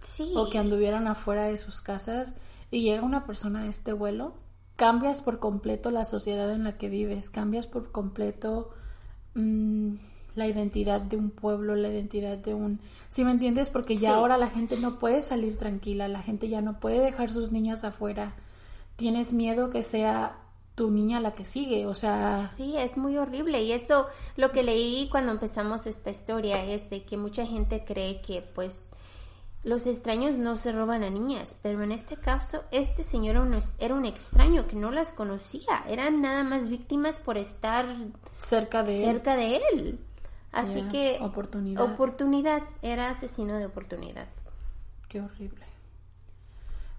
Sí. 0.00 0.32
o 0.36 0.48
que 0.48 0.58
anduvieran 0.58 1.06
afuera 1.08 1.44
de 1.44 1.58
sus 1.58 1.80
casas 1.80 2.36
y 2.70 2.82
llega 2.82 3.02
una 3.02 3.26
persona 3.26 3.62
a 3.62 3.66
este 3.66 3.92
vuelo, 3.92 4.34
cambias 4.76 5.20
por 5.22 5.38
completo 5.40 5.90
la 5.90 6.04
sociedad 6.04 6.50
en 6.52 6.64
la 6.64 6.78
que 6.78 6.88
vives, 6.88 7.28
cambias 7.30 7.66
por 7.66 7.90
completo 7.92 8.70
mm, 9.34 9.94
la 10.36 10.46
identidad 10.46 11.00
de 11.00 11.16
un 11.16 11.30
pueblo, 11.30 11.74
la 11.74 11.88
identidad 11.88 12.38
de 12.38 12.54
un... 12.54 12.80
Si 13.08 13.24
me 13.24 13.32
entiendes? 13.32 13.68
Porque 13.70 13.96
ya 13.96 14.10
Sí. 14.10 14.14
ahora 14.16 14.38
la 14.38 14.48
gente 14.48 14.76
no 14.80 14.98
puede 14.98 15.20
salir 15.22 15.58
tranquila, 15.58 16.08
la 16.08 16.22
gente 16.22 16.48
ya 16.48 16.60
no 16.62 16.78
puede 16.80 17.00
dejar 17.00 17.30
sus 17.30 17.50
niñas 17.52 17.84
afuera. 17.84 18.34
Tienes 18.96 19.32
miedo 19.32 19.70
que 19.70 19.82
sea 19.82 20.36
tu 20.80 20.90
niña 20.90 21.20
la 21.20 21.34
que 21.34 21.44
sigue, 21.44 21.84
o 21.84 21.94
sea... 21.94 22.46
Sí, 22.46 22.74
es 22.78 22.96
muy 22.96 23.18
horrible 23.18 23.62
y 23.62 23.72
eso 23.72 24.06
lo 24.36 24.50
que 24.50 24.62
leí 24.62 25.10
cuando 25.10 25.30
empezamos 25.30 25.86
esta 25.86 26.08
historia 26.08 26.64
es 26.64 26.88
de 26.88 27.04
que 27.04 27.18
mucha 27.18 27.44
gente 27.44 27.84
cree 27.86 28.22
que 28.22 28.40
pues 28.40 28.90
los 29.62 29.86
extraños 29.86 30.36
no 30.36 30.56
se 30.56 30.72
roban 30.72 31.02
a 31.02 31.10
niñas, 31.10 31.60
pero 31.62 31.82
en 31.82 31.92
este 31.92 32.16
caso 32.16 32.64
este 32.70 33.02
señor 33.02 33.36
era 33.78 33.94
un, 33.94 34.06
extraño 34.06 34.66
que 34.68 34.76
no 34.76 34.90
las 34.90 35.12
conocía, 35.12 35.84
eran 35.86 36.22
nada 36.22 36.44
más 36.44 36.70
víctimas 36.70 37.20
por 37.20 37.36
estar 37.36 37.84
cerca 38.38 38.82
de 38.82 39.00
él. 39.00 39.04
cerca 39.04 39.36
de 39.36 39.60
él. 39.74 39.98
Así 40.50 40.80
que 40.84 41.18
oportunidad. 41.20 41.84
oportunidad, 41.92 42.62
era 42.80 43.10
asesino 43.10 43.58
de 43.58 43.66
oportunidad. 43.66 44.28
Qué 45.10 45.20
horrible. 45.20 45.66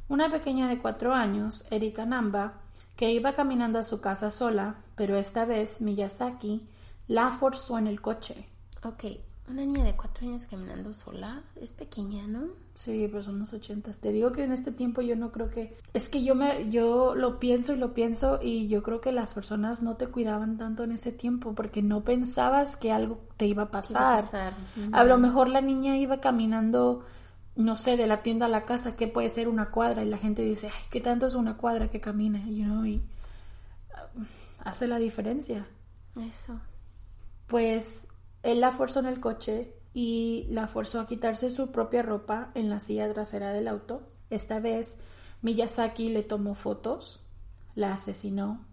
Una 0.08 0.30
pequeña 0.30 0.70
de 0.70 0.78
cuatro 0.78 1.16
años, 1.16 1.66
Erika 1.72 2.06
Namba, 2.06 2.62
que 2.96 3.12
iba 3.12 3.34
caminando 3.36 3.80
a 3.80 3.84
su 3.84 4.00
casa 4.02 4.32
sola, 4.32 4.76
pero 4.96 5.18
esta 5.18 5.46
vez 5.46 5.82
Miyazaki 5.82 6.68
la 7.08 7.32
forzó 7.32 7.78
en 7.78 7.88
el 7.88 8.02
coche. 8.02 8.48
Ok, 8.84 9.06
Una 9.50 9.66
niña 9.66 9.84
de 9.84 9.96
cuatro 9.96 10.26
años 10.26 10.46
caminando 10.46 10.94
sola 10.94 11.42
es 11.60 11.74
pequeña, 11.74 12.26
¿no? 12.26 12.48
Sí, 12.74 13.08
pero 13.12 13.22
son 13.22 13.40
los 13.40 13.52
ochentas. 13.52 14.00
Te 14.00 14.12
digo 14.14 14.32
que 14.32 14.44
en 14.44 14.54
este 14.54 14.72
tiempo 14.72 15.02
yo 15.02 15.16
no 15.18 15.32
creo 15.32 15.50
que... 15.50 15.78
Es 15.94 16.08
que 16.08 16.24
yo 16.24 16.36
me, 16.36 16.70
yo 16.70 17.16
lo 17.16 17.38
pienso 17.38 17.74
y 17.74 17.78
lo 17.78 17.94
pienso 17.94 18.40
y 18.42 18.70
yo 18.70 18.82
creo 18.82 19.02
que 19.02 19.12
las 19.12 19.34
personas 19.34 19.84
no 19.84 19.98
te 19.98 20.08
cuidaban 20.08 20.58
tanto 20.58 20.84
en 20.86 20.94
ese 20.94 21.12
tiempo 21.12 21.54
porque 21.54 21.82
no 21.82 22.04
pensabas 22.06 22.78
que 22.78 22.94
algo 22.94 23.20
te 23.36 23.46
iba 23.46 23.64
a 23.64 23.72
pasar. 23.72 24.24
A 24.94 25.04
lo 25.04 25.18
mejor 25.18 25.50
la 25.50 25.60
niña 25.60 25.98
iba 25.98 26.22
caminando, 26.22 27.04
no 27.62 27.76
sé, 27.76 27.98
de 27.98 28.08
la 28.08 28.22
tienda 28.22 28.48
a 28.48 28.50
la 28.50 28.66
casa, 28.66 28.96
que 28.96 29.08
puede 29.08 29.30
ser 29.30 29.48
una 29.48 29.72
cuadra 29.72 30.04
y 30.04 30.10
la 30.10 30.18
gente 30.18 30.42
dice, 30.42 30.68
ay, 30.68 30.84
¿qué 30.90 31.02
tanto 31.02 31.28
es 31.28 31.36
una 31.36 31.58
cuadra 31.58 31.90
que 31.90 32.02
camina? 32.02 32.44
You 32.48 32.66
know, 32.66 32.86
y 32.86 32.98
uh, 34.16 34.24
hace 34.64 34.88
la 34.88 35.00
diferencia. 35.00 35.68
Eso. 36.20 36.60
Pues 37.48 38.08
él 38.44 38.62
la 38.62 38.72
forzó 38.72 39.00
en 39.00 39.06
el 39.06 39.20
coche 39.20 39.74
y 39.94 40.48
la 40.50 40.68
forzó 40.68 41.00
a 41.00 41.08
quitarse 41.08 41.50
su 41.50 41.72
propia 41.72 42.02
ropa 42.02 42.52
en 42.56 42.70
la 42.70 42.80
silla 42.80 43.12
trasera 43.14 43.54
del 43.54 43.68
auto. 43.68 44.04
Esta 44.30 44.60
vez 44.60 44.98
Miyazaki 45.42 46.10
le 46.10 46.24
tomó 46.24 46.56
fotos, 46.56 47.22
la 47.76 47.94
asesinó, 47.94 48.66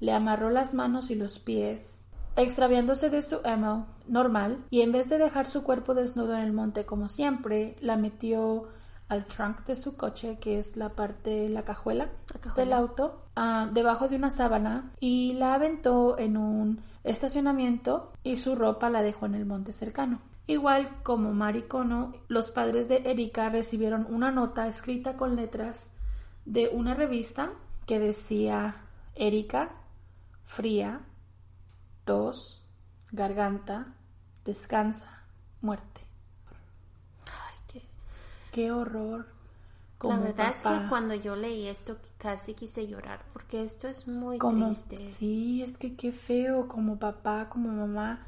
le 0.00 0.12
amarró 0.12 0.50
las 0.50 0.74
manos 0.74 1.10
y 1.10 1.14
los 1.14 1.38
pies, 1.38 2.05
extraviándose 2.36 3.10
de 3.10 3.22
su 3.22 3.40
ammo 3.44 3.86
normal, 4.06 4.64
y 4.70 4.82
en 4.82 4.92
vez 4.92 5.08
de 5.08 5.18
dejar 5.18 5.46
su 5.46 5.62
cuerpo 5.62 5.94
desnudo 5.94 6.34
en 6.34 6.42
el 6.42 6.52
monte 6.52 6.84
como 6.84 7.08
siempre, 7.08 7.76
la 7.80 7.96
metió 7.96 8.68
al 9.08 9.26
trunk 9.26 9.64
de 9.66 9.76
su 9.76 9.96
coche, 9.96 10.38
que 10.40 10.58
es 10.58 10.76
la 10.76 10.90
parte, 10.90 11.48
la 11.48 11.64
cajuela, 11.64 12.10
del 12.56 12.72
auto, 12.72 13.22
ah, 13.36 13.68
debajo 13.72 14.08
de 14.08 14.16
una 14.16 14.30
sábana 14.30 14.90
y 14.98 15.34
la 15.34 15.54
aventó 15.54 16.18
en 16.18 16.36
un 16.36 16.82
estacionamiento 17.04 18.12
y 18.24 18.36
su 18.36 18.56
ropa 18.56 18.90
la 18.90 19.02
dejó 19.02 19.26
en 19.26 19.36
el 19.36 19.46
monte 19.46 19.72
cercano. 19.72 20.20
Igual 20.48 21.02
como 21.02 21.32
Maricono, 21.32 22.14
los 22.28 22.50
padres 22.50 22.88
de 22.88 23.02
Erika 23.04 23.48
recibieron 23.48 24.06
una 24.08 24.30
nota 24.30 24.66
escrita 24.66 25.16
con 25.16 25.36
letras 25.36 25.92
de 26.44 26.68
una 26.68 26.94
revista 26.94 27.50
que 27.84 27.98
decía 27.98 28.76
Erika, 29.14 29.70
fría, 30.42 31.00
tos, 32.06 32.62
garganta, 33.12 33.88
descansa, 34.46 35.22
muerte. 35.60 36.00
Ay, 37.26 37.54
qué, 37.68 37.82
Qué 38.52 38.72
horror. 38.72 39.26
La 40.02 40.18
verdad 40.18 40.50
es 40.54 40.62
que 40.62 40.88
cuando 40.88 41.14
yo 41.14 41.34
leí 41.36 41.66
esto 41.68 41.96
casi 42.18 42.54
quise 42.54 42.86
llorar 42.86 43.24
porque 43.32 43.62
esto 43.64 43.88
es 43.88 44.06
muy 44.06 44.38
como 44.38 44.66
triste. 44.66 44.96
sí, 44.98 45.62
es 45.62 45.76
que 45.78 45.96
qué 45.96 46.12
feo, 46.12 46.68
como 46.68 46.98
papá, 46.98 47.48
como 47.48 47.70
mamá. 47.70 48.24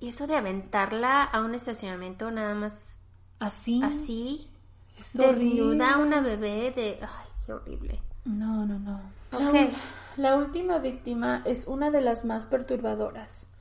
Y 0.00 0.08
eso 0.08 0.26
de 0.26 0.36
aventarla 0.36 1.22
a 1.24 1.40
un 1.42 1.54
estacionamiento 1.54 2.30
nada 2.30 2.54
más 2.54 3.00
Así. 3.38 3.80
así, 3.82 4.50
Es 4.98 5.12
desnuda 5.16 5.94
a 5.94 5.98
una 5.98 6.20
bebé 6.20 6.72
de... 6.72 6.98
Ay, 7.02 7.26
qué 7.46 7.52
horrible. 7.52 8.00
No, 8.24 8.64
no, 8.66 8.78
no. 8.78 9.00
La, 9.30 9.50
Ok. 9.50 9.54
ul- 9.54 9.76
la 10.18 10.36
última 10.36 10.78
víctima 10.78 11.42
es 11.44 11.66
una 11.66 11.90
de 11.90 12.00
las 12.00 12.24
más 12.24 12.46
perturbadoras. 12.46 13.54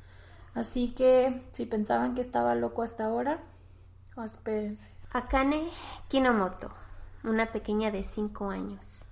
Así 0.53 0.93
que 0.93 1.47
si 1.51 1.65
pensaban 1.65 2.15
que 2.15 2.21
estaba 2.21 2.55
loco 2.55 2.81
hasta 2.81 3.05
ahora, 3.05 3.43
espérense. 4.25 4.91
Akane 5.11 5.69
Kinomoto, 6.07 6.71
una 7.23 7.51
pequeña 7.51 7.91
de 7.91 8.03
5 8.03 8.49
años. 8.49 9.03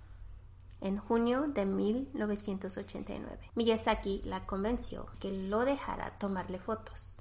En 0.82 0.98
junio 0.98 1.46
de 1.48 1.66
1989, 1.66 3.52
Miyazaki 3.56 4.22
la 4.26 4.46
convenció 4.46 5.08
que 5.20 5.32
lo 5.32 5.66
dejara 5.66 6.18
tomarle 6.18 6.60
fotos. 6.60 7.20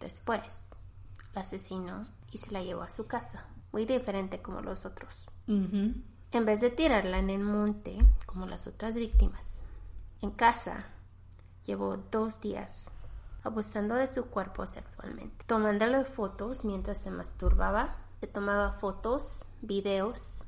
Después, 0.00 0.70
la 1.34 1.42
asesinó 1.42 2.06
y 2.32 2.38
se 2.38 2.52
la 2.52 2.62
llevó 2.62 2.82
a 2.82 2.90
su 2.90 3.06
casa, 3.06 3.46
muy 3.72 3.86
diferente 3.86 4.40
como 4.40 4.60
los 4.60 4.84
otros. 4.86 5.28
En 6.32 6.44
vez 6.44 6.60
de 6.60 6.70
tirarla 6.70 7.18
en 7.18 7.28
el 7.28 7.40
monte 7.40 7.98
como 8.24 8.46
las 8.46 8.68
otras 8.68 8.94
víctimas, 8.94 9.62
en 10.22 10.30
casa 10.30 10.86
llevó 11.66 11.96
dos 11.96 12.40
días 12.40 12.90
abusando 13.42 13.96
de 13.96 14.06
su 14.06 14.26
cuerpo 14.26 14.66
sexualmente, 14.66 15.44
tomándole 15.46 16.04
fotos 16.04 16.64
mientras 16.64 16.98
se 16.98 17.10
masturbaba, 17.10 17.96
se 18.20 18.28
tomaba 18.28 18.74
fotos, 18.74 19.44
videos 19.60 20.44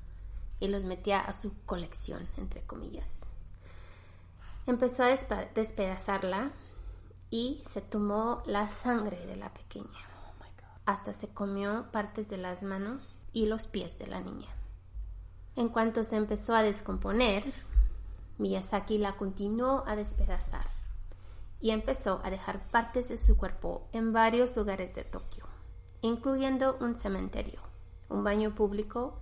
y 0.60 0.68
los 0.68 0.84
metía 0.84 1.20
a 1.20 1.32
su 1.32 1.52
colección, 1.64 2.28
entre 2.36 2.62
comillas. 2.62 3.18
Empezó 4.66 5.02
a 5.02 5.08
despedazarla 5.54 6.52
y 7.28 7.60
se 7.64 7.80
tomó 7.80 8.44
la 8.46 8.68
sangre 8.68 9.26
de 9.26 9.34
la 9.34 9.52
pequeña. 9.52 9.88
Hasta 10.86 11.12
se 11.12 11.28
comió 11.28 11.90
partes 11.90 12.28
de 12.28 12.36
las 12.36 12.62
manos 12.62 13.26
y 13.32 13.46
los 13.46 13.66
pies 13.66 13.98
de 13.98 14.06
la 14.06 14.20
niña. 14.20 14.48
En 15.54 15.68
cuanto 15.68 16.02
se 16.04 16.16
empezó 16.16 16.54
a 16.54 16.62
descomponer, 16.62 17.44
Miyazaki 18.38 18.96
la 18.96 19.16
continuó 19.16 19.84
a 19.86 19.96
despedazar 19.96 20.66
y 21.60 21.70
empezó 21.70 22.20
a 22.24 22.30
dejar 22.30 22.70
partes 22.70 23.10
de 23.10 23.18
su 23.18 23.36
cuerpo 23.36 23.86
en 23.92 24.12
varios 24.12 24.56
lugares 24.56 24.94
de 24.94 25.04
Tokio, 25.04 25.44
incluyendo 26.00 26.78
un 26.80 26.96
cementerio, 26.96 27.60
un 28.08 28.24
baño 28.24 28.54
público 28.54 29.20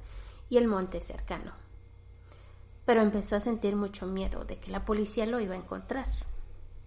y 0.48 0.56
el 0.56 0.68
monte 0.68 1.00
cercano. 1.00 1.52
Pero 2.86 3.02
empezó 3.02 3.34
a 3.34 3.40
sentir 3.40 3.74
mucho 3.74 4.06
miedo 4.06 4.44
de 4.44 4.58
que 4.58 4.70
la 4.70 4.84
policía 4.84 5.26
lo 5.26 5.40
iba 5.40 5.54
a 5.54 5.58
encontrar. 5.58 6.06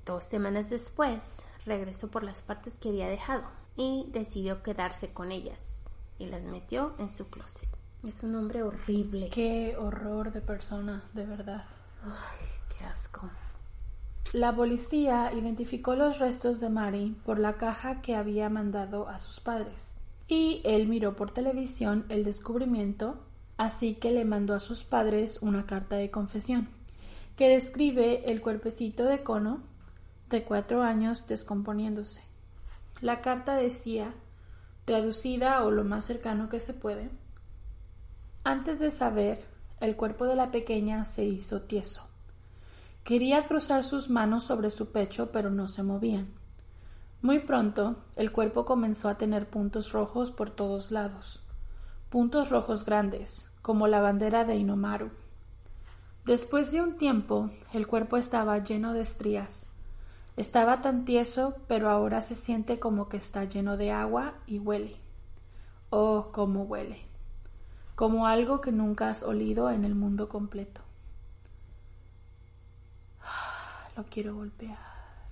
Dos 0.06 0.24
semanas 0.24 0.70
después, 0.70 1.42
regresó 1.66 2.10
por 2.10 2.24
las 2.24 2.42
partes 2.42 2.78
que 2.80 2.90
había 2.90 3.10
dejado 3.10 3.44
y 3.76 4.08
decidió 4.12 4.64
quedarse 4.64 5.14
con 5.14 5.32
ellas 5.32 5.90
y 6.18 6.28
las 6.28 6.46
metió 6.46 6.96
en 6.98 7.12
su 7.12 7.30
closet. 7.30 7.83
Es 8.08 8.22
un 8.22 8.36
hombre 8.36 8.64
horrible. 8.64 9.30
Qué 9.30 9.78
horror 9.78 10.34
de 10.34 10.42
persona, 10.42 11.04
de 11.14 11.26
verdad. 11.26 11.64
Ay, 12.04 12.46
qué 12.78 12.84
asco. 12.84 13.30
La 14.34 14.54
policía 14.54 15.32
identificó 15.32 15.96
los 15.96 16.20
restos 16.20 16.60
de 16.60 16.70
Mari 16.70 17.16
por 17.26 17.40
la 17.40 17.54
caja 17.54 18.02
que 18.02 18.18
había 18.18 18.50
mandado 18.50 19.08
a 19.08 19.20
sus 19.20 19.40
padres. 19.40 19.96
Y 20.28 20.62
él 20.66 20.88
miró 20.88 21.16
por 21.16 21.32
televisión 21.32 22.06
el 22.10 22.26
descubrimiento, 22.26 23.24
así 23.56 23.96
que 23.96 24.12
le 24.12 24.26
mandó 24.26 24.54
a 24.54 24.60
sus 24.60 24.84
padres 24.84 25.42
una 25.42 25.66
carta 25.66 25.96
de 25.96 26.12
confesión, 26.12 26.68
que 27.38 27.48
describe 27.48 28.30
el 28.30 28.42
cuerpecito 28.42 29.06
de 29.06 29.24
Cono 29.24 29.64
de 30.30 30.44
cuatro 30.44 30.82
años 30.82 31.26
descomponiéndose. 31.28 32.22
La 33.00 33.22
carta 33.22 33.56
decía, 33.56 34.14
traducida 34.84 35.64
o 35.64 35.72
lo 35.72 35.86
más 35.86 36.04
cercano 36.04 36.50
que 36.50 36.60
se 36.60 36.74
puede, 36.74 37.10
antes 38.44 38.80
de 38.80 38.92
saber, 38.92 39.46
el 39.80 39.96
cuerpo 39.96 40.26
de 40.26 40.36
la 40.36 40.52
pequeña 40.52 41.06
se 41.06 41.26
hizo 41.26 41.62
tieso. 41.62 42.08
Quería 43.04 43.48
cruzar 43.48 43.84
sus 43.84 44.10
manos 44.10 44.46
sobre 44.46 44.70
su 44.70 44.92
pecho, 44.92 45.32
pero 45.32 45.50
no 45.50 45.68
se 45.68 45.84
movían. 45.84 46.28
Muy 47.22 47.40
pronto, 47.40 47.96
el 48.16 48.32
cuerpo 48.32 48.66
comenzó 48.66 49.10
a 49.10 49.18
tener 49.18 49.50
puntos 49.50 49.92
rojos 49.92 50.32
por 50.32 50.50
todos 50.50 50.92
lados, 50.92 51.42
puntos 52.10 52.50
rojos 52.50 52.86
grandes, 52.86 53.50
como 53.62 53.88
la 53.88 54.02
bandera 54.02 54.44
de 54.44 54.56
Inomaru. 54.56 55.10
Después 56.26 56.72
de 56.72 56.82
un 56.82 56.98
tiempo, 56.98 57.50
el 57.74 57.88
cuerpo 57.88 58.18
estaba 58.18 58.58
lleno 58.60 58.94
de 58.94 59.02
estrías. 59.02 59.68
Estaba 60.36 60.82
tan 60.82 61.06
tieso, 61.06 61.56
pero 61.68 61.90
ahora 61.90 62.22
se 62.22 62.36
siente 62.36 62.80
como 62.80 63.08
que 63.08 63.18
está 63.18 63.46
lleno 63.46 63.78
de 63.78 63.92
agua 63.92 64.34
y 64.48 64.60
huele. 64.60 64.98
Oh, 65.90 66.30
cómo 66.32 66.64
huele. 66.64 67.13
Como 68.04 68.28
algo 68.28 68.60
que 68.60 68.74
nunca 68.74 69.08
has 69.08 69.24
olido 69.24 69.70
en 69.70 69.86
el 69.86 69.96
mundo 69.96 70.28
completo. 70.28 70.82
Lo 73.96 74.04
quiero 74.10 74.36
golpear. 74.36 74.78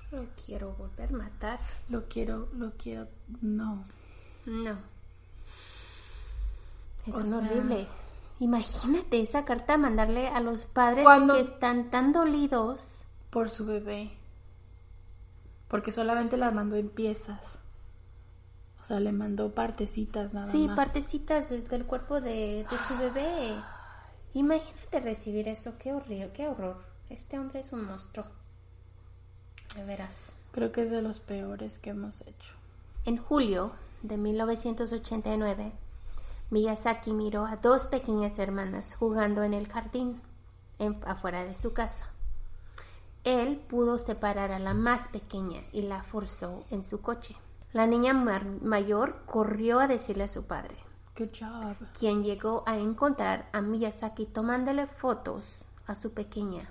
Lo 0.09 0.25
quiero 0.45 0.73
a 0.97 1.11
matar. 1.11 1.59
Lo 1.89 2.07
quiero, 2.07 2.47
lo 2.53 2.71
quiero. 2.77 3.09
No. 3.41 3.83
No. 4.45 4.77
Es 7.05 7.13
O 7.13 7.17
un 7.17 7.25
sea- 7.27 7.37
horrible. 7.39 7.87
Imagínate 8.39 9.19
esa 9.21 9.43
carta 9.43 9.77
mandarle 9.77 10.29
a 10.29 10.39
los 10.39 10.65
padres 10.65 11.03
Cuando- 11.03 11.33
que 11.33 11.41
están 11.41 11.89
tan 11.89 12.13
dolidos. 12.13 13.03
Por 13.31 13.49
su 13.49 13.65
bebé. 13.65 14.17
Porque 15.67 15.91
solamente 15.91 16.37
la 16.37 16.51
mandó 16.51 16.77
en 16.77 16.87
piezas. 16.87 17.60
O 18.81 18.83
sea, 18.83 18.99
le 18.99 19.11
mandó 19.11 19.51
partecitas 19.53 20.33
nada 20.33 20.51
sí, 20.51 20.67
más. 20.67 20.75
partecitas 20.75 21.49
de- 21.49 21.61
del 21.61 21.85
cuerpo 21.85 22.19
de, 22.19 22.65
de 22.69 22.77
su 22.87 22.97
bebé. 22.97 23.55
Imagínate 24.33 24.99
recibir 25.01 25.47
eso. 25.47 25.73
Qué 25.77 25.93
horrible, 25.93 26.31
qué 26.33 26.47
horror. 26.47 26.81
Este 27.09 27.37
hombre 27.37 27.59
es 27.59 27.71
un 27.73 27.85
monstruo. 27.85 28.25
De 29.75 29.85
veras. 29.85 30.33
Creo 30.51 30.71
que 30.71 30.81
es 30.83 30.89
de 30.91 31.01
los 31.01 31.19
peores 31.19 31.77
que 31.77 31.91
hemos 31.91 32.21
hecho. 32.21 32.53
En 33.05 33.17
julio 33.17 33.71
de 34.01 34.17
1989, 34.17 35.71
Miyazaki 36.49 37.13
miró 37.13 37.45
a 37.45 37.55
dos 37.57 37.87
pequeñas 37.87 38.37
hermanas 38.39 38.95
jugando 38.95 39.43
en 39.43 39.53
el 39.53 39.67
jardín 39.67 40.21
en- 40.79 40.99
afuera 41.05 41.43
de 41.43 41.53
su 41.53 41.73
casa. 41.73 42.05
él 43.23 43.57
pudo 43.69 43.99
separar 43.99 44.51
a 44.51 44.57
la 44.57 44.73
más 44.73 45.09
pequeña 45.09 45.61
y 45.71 45.83
la 45.83 46.01
forzó 46.01 46.65
en 46.71 46.83
su 46.83 47.01
coche. 47.01 47.35
La 47.73 47.87
niña 47.87 48.13
mayor 48.13 49.21
corrió 49.25 49.79
a 49.79 49.87
decirle 49.87 50.25
a 50.25 50.29
su 50.29 50.45
padre, 50.45 50.75
Good 51.17 51.29
job. 51.39 51.75
quien 51.97 52.21
llegó 52.21 52.63
a 52.65 52.77
encontrar 52.77 53.47
a 53.53 53.61
Miyazaki 53.61 54.25
tomándole 54.25 54.87
fotos 54.87 55.63
a 55.87 55.95
su 55.95 56.11
pequeña 56.13 56.63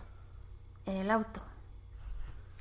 en 0.87 0.97
el 0.99 1.11
auto. 1.11 1.41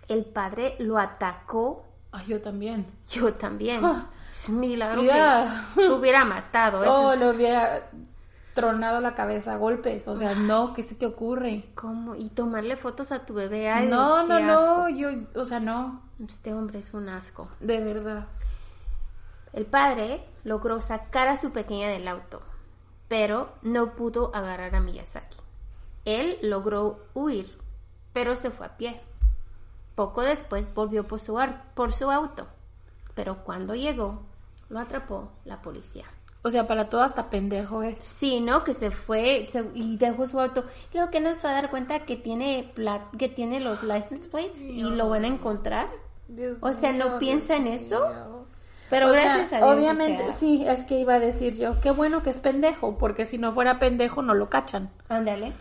El 0.08 0.26
padre 0.26 0.76
lo 0.80 0.98
atacó. 0.98 1.84
Ay, 2.12 2.26
yo 2.28 2.42
también. 2.42 2.86
Yo 3.12 3.34
también. 3.34 3.84
Ah. 3.86 4.10
Es 4.32 4.48
milagro 4.50 5.02
que 5.02 5.82
lo 5.88 5.96
hubiera 5.98 6.24
matado. 6.24 6.84
Eso 6.84 6.94
Oh, 6.94 7.14
es- 7.14 7.20
le 7.20 7.30
hubiera 7.30 7.90
tronado 8.60 9.00
la 9.02 9.16
cabeza 9.16 9.54
a 9.54 9.58
golpes. 9.58 10.08
O 10.08 10.16
sea, 10.18 10.36
no, 10.36 10.74
¿qué 10.74 10.84
se 10.84 10.96
te 10.96 11.06
ocurre? 11.06 11.66
¿Cómo? 11.76 12.16
Y 12.16 12.30
tomarle 12.30 12.76
fotos 12.76 13.12
a 13.12 13.26
tu 13.26 13.34
bebé. 13.34 13.70
Ay, 13.70 13.88
no, 13.88 14.26
no, 14.26 14.40
no, 14.40 14.54
asco. 14.54 14.90
yo, 14.90 15.10
o 15.36 15.46
sea, 15.46 15.60
no, 15.60 16.02
Este 16.28 16.54
hombre 16.54 16.80
es 16.80 16.94
un 16.94 17.10
asco. 17.10 17.48
de 17.60 17.80
verdad. 17.84 18.28
El 19.54 19.66
padre 19.66 20.24
logró 20.44 20.80
sacar 20.82 21.28
a 21.28 21.38
su 21.38 21.52
pequeña 21.52 21.88
del 21.90 22.08
auto, 22.08 22.42
pero 23.08 23.54
no 23.64 23.94
pudo 23.96 24.32
agarrar 24.36 24.76
a 24.76 24.80
Miyazaki. 24.80 25.38
Él 26.06 26.38
logró 26.44 27.00
huir, 27.14 27.58
pero 28.14 28.36
se 28.36 28.52
fue 28.52 28.68
a 28.68 28.78
pie. 28.78 29.02
Poco 29.96 30.22
después 30.22 30.74
volvió 30.74 31.08
por 31.08 31.20
su, 31.20 31.40
por 31.74 31.92
su 31.92 32.10
auto, 32.12 32.48
pero 33.16 33.44
cuando 33.44 33.76
llegó, 33.76 34.22
lo 34.70 34.80
atrapó 34.80 35.32
la 35.46 35.62
policía. 35.62 36.06
O 36.42 36.50
sea, 36.50 36.68
para 36.68 36.88
todo 36.90 37.02
hasta 37.02 37.30
pendejo 37.30 37.84
es. 37.84 38.00
Sí, 38.00 38.40
¿no? 38.40 38.64
Que 38.64 38.74
se 38.74 38.92
fue 38.92 39.46
se- 39.52 39.70
y 39.76 39.98
dejó 39.98 40.26
su 40.26 40.40
auto. 40.40 40.64
Creo 40.92 41.10
que 41.10 41.20
no 41.20 41.34
se 41.34 41.44
va 41.44 41.50
a 41.52 41.54
dar 41.54 41.70
cuenta 41.70 42.00
que 42.06 42.16
tiene 42.16 42.72
que 43.18 43.28
tiene 43.28 43.60
los 43.60 43.84
license 43.84 44.30
plates 44.30 44.62
y 44.70 44.82
lo 44.84 45.10
van 45.10 45.26
a 45.26 45.28
encontrar. 45.28 45.88
O 46.62 46.72
sea, 46.74 46.94
¿no 46.94 47.20
piensa 47.20 47.56
en 47.58 47.68
eso? 47.68 48.46
Pero 48.90 49.10
O 49.10 49.14
sea, 49.14 49.24
gracias 49.24 49.54
a 49.54 49.58
Dios. 49.58 49.68
o 49.70 49.72
Obviamente, 49.74 50.24
sea, 50.26 50.34
sí, 50.34 50.64
es 50.66 50.84
que 50.86 51.00
iba 51.00 51.16
a 51.16 51.20
decir 51.20 51.56
yo, 51.58 51.80
qué 51.82 51.92
bueno 51.92 52.24
que 52.24 52.30
es 52.32 52.40
pendejo, 52.40 52.98
porque 52.98 53.26
si 53.26 53.38
no 53.38 53.52
fuera 53.52 53.78
pendejo 53.78 54.22
no 54.22 54.34
lo 54.34 54.50
cachan. 54.50 54.90
Ándale. 55.10 55.54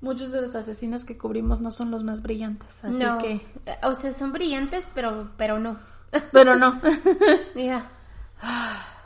Muchos 0.00 0.32
de 0.32 0.40
los 0.40 0.54
asesinos 0.54 1.04
que 1.04 1.18
cubrimos 1.18 1.60
no 1.60 1.70
son 1.70 1.90
los 1.90 2.02
más 2.02 2.22
brillantes, 2.22 2.82
así 2.84 2.96
no. 2.98 3.18
que... 3.18 3.40
O 3.82 3.94
sea, 3.94 4.10
son 4.12 4.32
brillantes, 4.32 4.88
pero, 4.94 5.30
pero 5.36 5.58
no. 5.58 5.78
Pero 6.32 6.56
no. 6.56 6.80
Mira. 7.54 7.90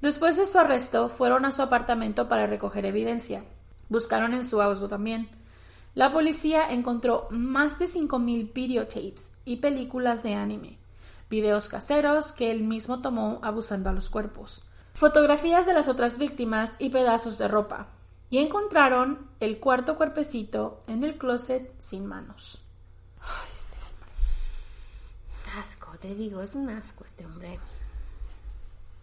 Después 0.00 0.36
de 0.36 0.46
su 0.46 0.58
arresto, 0.58 1.08
fueron 1.08 1.44
a 1.44 1.52
su 1.52 1.60
apartamento 1.60 2.28
para 2.28 2.46
recoger 2.46 2.86
evidencia. 2.86 3.44
Buscaron 3.88 4.32
en 4.32 4.46
su 4.46 4.62
auto 4.62 4.88
también. 4.88 5.28
La 5.94 6.12
policía 6.12 6.70
encontró 6.72 7.26
más 7.30 7.78
de 7.78 7.86
5.000 7.86 8.52
videotapes 8.54 9.34
y 9.44 9.56
películas 9.56 10.22
de 10.22 10.34
anime, 10.34 10.78
videos 11.28 11.68
caseros 11.68 12.32
que 12.32 12.50
él 12.50 12.62
mismo 12.62 13.02
tomó 13.02 13.40
abusando 13.42 13.90
a 13.90 13.92
los 13.92 14.08
cuerpos, 14.08 14.62
fotografías 14.94 15.66
de 15.66 15.74
las 15.74 15.88
otras 15.88 16.16
víctimas 16.16 16.76
y 16.78 16.90
pedazos 16.90 17.38
de 17.38 17.48
ropa. 17.48 17.88
Y 18.30 18.38
encontraron 18.38 19.28
el 19.40 19.58
cuarto 19.58 19.96
cuerpecito 19.96 20.80
en 20.86 21.02
el 21.02 21.18
closet 21.18 21.74
sin 21.78 22.06
manos. 22.06 22.64
Ay, 23.20 23.50
este. 23.56 23.76
Asco, 25.58 25.98
te 25.98 26.14
digo, 26.14 26.40
es 26.40 26.54
un 26.54 26.70
asco 26.70 27.04
este 27.04 27.26
hombre. 27.26 27.58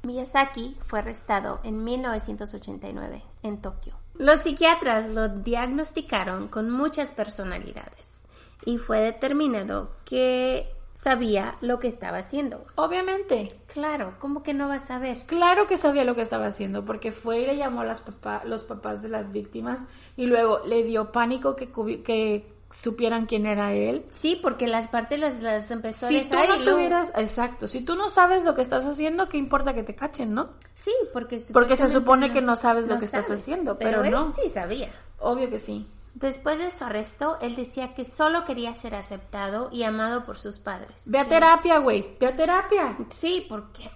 Miyazaki 0.08 0.78
fue 0.88 1.00
arrestado 1.00 1.60
en 1.64 1.84
1989 1.84 3.22
en 3.44 3.62
Tokio. 3.62 3.94
Los 4.16 4.40
psiquiatras 4.40 5.10
lo 5.10 5.28
diagnosticaron 5.28 6.48
con 6.48 6.72
muchas 6.72 7.12
personalidades 7.12 8.24
y 8.66 8.78
fue 8.78 9.02
determinado 9.02 9.92
que 10.06 10.74
sabía 10.94 11.58
lo 11.60 11.80
que 11.80 11.90
estaba 11.90 12.20
haciendo. 12.20 12.66
Obviamente, 12.76 13.60
Claro, 13.68 14.16
¿cómo 14.20 14.44
que 14.44 14.54
no 14.54 14.70
va 14.70 14.76
a 14.76 14.80
saber? 14.80 15.24
Claro 15.28 15.68
que 15.68 15.78
sabía 15.78 16.06
lo 16.06 16.16
que 16.16 16.22
estaba 16.22 16.48
haciendo, 16.48 16.86
porque 16.86 17.12
fue 17.12 17.42
y 17.42 17.46
le 17.46 17.58
llamó 17.58 17.82
a 17.82 17.86
las 17.86 18.02
papá, 18.02 18.42
los 18.46 18.64
papás 18.64 19.04
de 19.04 19.10
las 19.10 19.34
víctimas 19.34 19.82
y 20.16 20.26
luego 20.26 20.62
le 20.66 20.84
dio 20.84 21.12
pánico 21.12 21.56
que, 21.56 21.70
que 22.02 22.57
supieran 22.72 23.26
quién 23.26 23.46
era 23.46 23.74
él. 23.74 24.06
Sí, 24.10 24.40
porque 24.42 24.68
las 24.68 24.88
partes 24.90 25.20
las, 25.20 25.42
las 25.42 25.72
empezó 25.72 26.08
Si 26.08 26.18
a 26.18 26.24
tú 26.24 26.30
dejar 26.30 26.50
no 26.50 26.56
y 26.56 26.60
luego- 26.64 26.78
tuvieras, 26.78 27.12
exacto, 27.16 27.68
si 27.68 27.82
tú 27.82 27.96
no 27.96 28.10
sabes 28.10 28.44
lo 28.44 28.56
que 28.56 28.62
estás 28.62 28.86
haciendo, 28.86 29.30
¿qué 29.30 29.38
importa 29.38 29.74
que 29.74 29.84
te 29.84 29.96
cachen, 29.96 30.34
no? 30.34 30.50
Sí, 30.76 30.92
porque 31.14 31.42
Porque 31.54 31.78
se 31.78 31.90
supone 31.90 32.32
que 32.32 32.42
no 32.42 32.56
sabes 32.56 32.88
lo 32.88 33.00
que 33.00 33.06
estás 33.06 33.30
haciendo, 33.32 33.78
pero 33.78 34.04
él 34.04 34.12
no. 34.12 34.34
sí 34.34 34.50
sabía. 34.50 34.90
Obvio 35.20 35.50
que 35.50 35.60
sí. 35.60 35.88
Después 36.14 36.58
de 36.58 36.72
su 36.72 36.84
arresto, 36.84 37.38
él 37.42 37.56
decía 37.56 37.94
que 37.94 38.04
solo 38.04 38.44
quería 38.44 38.74
ser 38.74 38.96
aceptado 38.96 39.70
y 39.72 39.84
amado 39.84 40.26
por 40.26 40.38
sus 40.38 40.58
padres. 40.58 41.04
Ve 41.06 41.20
a 41.20 41.28
terapia, 41.28 41.78
güey, 41.78 42.18
ve 42.20 42.28
a 42.28 42.36
terapia. 42.36 42.98
Sí, 43.12 43.46
porque... 43.48 43.90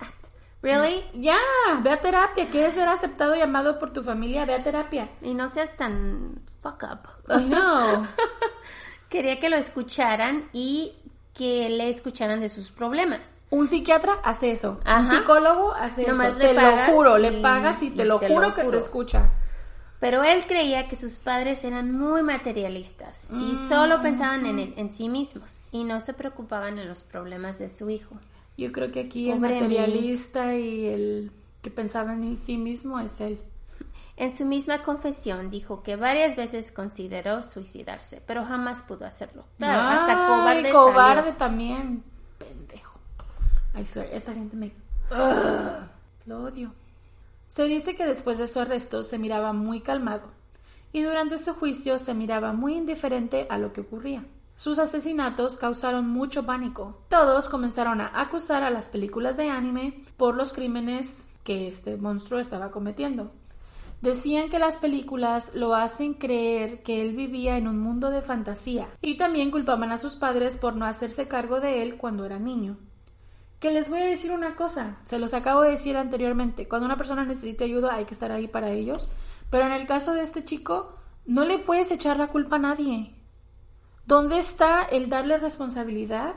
¿Really? 0.63 1.03
Ya, 1.15 1.37
ve 1.81 1.89
a 1.89 1.99
terapia. 1.99 2.47
¿Quieres 2.51 2.75
ser 2.75 2.87
aceptado 2.87 3.35
y 3.35 3.41
amado 3.41 3.79
por 3.79 3.91
tu 3.93 4.03
familia? 4.03 4.45
Ve 4.45 4.53
a 4.53 4.61
terapia. 4.61 5.09
Y 5.23 5.33
no 5.33 5.49
seas 5.49 5.75
tan 5.75 6.39
fuck 6.61 6.83
up. 6.83 7.09
I 7.35 7.45
know. 7.45 8.05
Quería 9.11 9.39
que 9.39 9.49
lo 9.49 9.57
escucharan 9.57 10.49
y 10.53 10.93
que 11.35 11.69
le 11.69 11.89
escucharan 11.89 12.39
de 12.41 12.49
sus 12.49 12.71
problemas. 12.71 13.45
Un 13.51 13.67
psiquiatra 13.67 14.13
hace 14.23 14.51
eso. 14.51 14.79
Un 14.85 15.05
psicólogo 15.05 15.73
hace 15.73 16.07
Nomás 16.07 16.29
eso. 16.29 16.37
te 16.39 16.53
lo 16.53 16.77
juro, 16.91 17.17
y- 17.19 17.21
le 17.21 17.31
pagas 17.33 17.83
y 17.83 17.91
te 17.91 18.01
y 18.03 18.05
lo 18.05 18.17
te 18.19 18.29
lo 18.29 18.35
juro 18.35 18.53
que 18.55 18.63
te 18.63 18.77
escucha. 18.77 19.29
Pero 19.99 20.23
él 20.23 20.43
creía 20.47 20.87
que 20.87 20.95
sus 20.95 21.19
padres 21.19 21.63
eran 21.63 21.91
muy 21.91 22.23
materialistas 22.23 23.29
y 23.31 23.35
Mm. 23.53 23.69
solo 23.69 24.01
pensaban 24.01 24.45
en, 24.47 24.73
en 24.75 24.91
sí 24.91 25.09
mismos 25.09 25.67
y 25.71 25.83
no 25.83 26.01
se 26.01 26.13
preocupaban 26.15 26.79
en 26.79 26.87
los 26.87 27.01
problemas 27.01 27.59
de 27.59 27.69
su 27.69 27.89
hijo. 27.89 28.15
Yo 28.57 28.71
creo 28.71 28.91
que 28.91 29.01
aquí 29.01 29.29
el 29.29 29.35
mí. 29.39 29.41
materialista 29.41 30.55
y 30.55 30.87
el 30.87 31.31
que 31.61 31.69
pensaba 31.69 32.13
en 32.13 32.35
sí 32.37 32.57
mismo 32.57 32.99
es 32.99 33.21
él. 33.21 33.39
En 34.21 34.37
su 34.37 34.45
misma 34.45 34.83
confesión 34.83 35.49
dijo 35.49 35.81
que 35.81 35.95
varias 35.95 36.35
veces 36.35 36.71
consideró 36.71 37.41
suicidarse, 37.41 38.21
pero 38.27 38.45
jamás 38.45 38.83
pudo 38.83 39.07
hacerlo. 39.07 39.45
Claro, 39.57 39.81
hasta 39.81 40.11
Ay, 40.11 40.27
cobarde. 40.27 40.71
cobarde 40.71 41.21
salió. 41.21 41.37
también. 41.37 42.03
Pendejo. 42.37 42.99
Swear, 43.83 44.09
esta 44.11 44.31
gente 44.31 44.55
me... 44.55 44.67
Ugh, 45.09 45.87
lo 46.27 46.43
odio. 46.43 46.71
Se 47.47 47.63
dice 47.63 47.95
que 47.95 48.05
después 48.05 48.37
de 48.37 48.45
su 48.45 48.59
arresto 48.59 49.01
se 49.01 49.17
miraba 49.17 49.53
muy 49.53 49.81
calmado 49.81 50.27
y 50.93 51.01
durante 51.01 51.39
su 51.39 51.55
juicio 51.55 51.97
se 51.97 52.13
miraba 52.13 52.53
muy 52.53 52.75
indiferente 52.75 53.47
a 53.49 53.57
lo 53.57 53.73
que 53.73 53.81
ocurría. 53.81 54.23
Sus 54.55 54.77
asesinatos 54.77 55.57
causaron 55.57 56.07
mucho 56.07 56.45
pánico. 56.45 56.95
Todos 57.09 57.49
comenzaron 57.49 58.01
a 58.01 58.21
acusar 58.21 58.61
a 58.61 58.69
las 58.69 58.87
películas 58.87 59.35
de 59.35 59.49
anime 59.49 60.03
por 60.15 60.35
los 60.35 60.53
crímenes 60.53 61.27
que 61.43 61.69
este 61.69 61.97
monstruo 61.97 62.39
estaba 62.39 62.69
cometiendo. 62.69 63.31
Decían 64.01 64.49
que 64.49 64.57
las 64.57 64.77
películas 64.77 65.51
lo 65.53 65.75
hacen 65.75 66.15
creer 66.15 66.81
que 66.81 67.03
él 67.03 67.15
vivía 67.15 67.57
en 67.57 67.67
un 67.67 67.79
mundo 67.79 68.09
de 68.09 68.23
fantasía 68.23 68.87
y 68.99 69.15
también 69.15 69.51
culpaban 69.51 69.91
a 69.91 69.99
sus 69.99 70.15
padres 70.15 70.57
por 70.57 70.75
no 70.75 70.85
hacerse 70.85 71.27
cargo 71.27 71.59
de 71.59 71.83
él 71.83 71.97
cuando 71.97 72.25
era 72.25 72.39
niño. 72.39 72.77
Que 73.59 73.69
les 73.69 73.91
voy 73.91 73.99
a 73.99 74.05
decir 74.05 74.31
una 74.31 74.55
cosa, 74.55 74.97
se 75.03 75.19
los 75.19 75.35
acabo 75.35 75.61
de 75.61 75.69
decir 75.69 75.97
anteriormente, 75.97 76.67
cuando 76.67 76.87
una 76.87 76.97
persona 76.97 77.25
necesita 77.25 77.63
ayuda 77.63 77.93
hay 77.93 78.05
que 78.05 78.15
estar 78.15 78.31
ahí 78.31 78.47
para 78.47 78.71
ellos, 78.71 79.07
pero 79.51 79.67
en 79.67 79.71
el 79.71 79.85
caso 79.85 80.15
de 80.15 80.23
este 80.23 80.43
chico 80.43 80.97
no 81.27 81.45
le 81.45 81.59
puedes 81.59 81.91
echar 81.91 82.17
la 82.17 82.29
culpa 82.29 82.55
a 82.55 82.59
nadie. 82.59 83.13
¿Dónde 84.07 84.39
está 84.39 84.81
el 84.81 85.09
darle 85.09 85.37
responsabilidad 85.37 86.33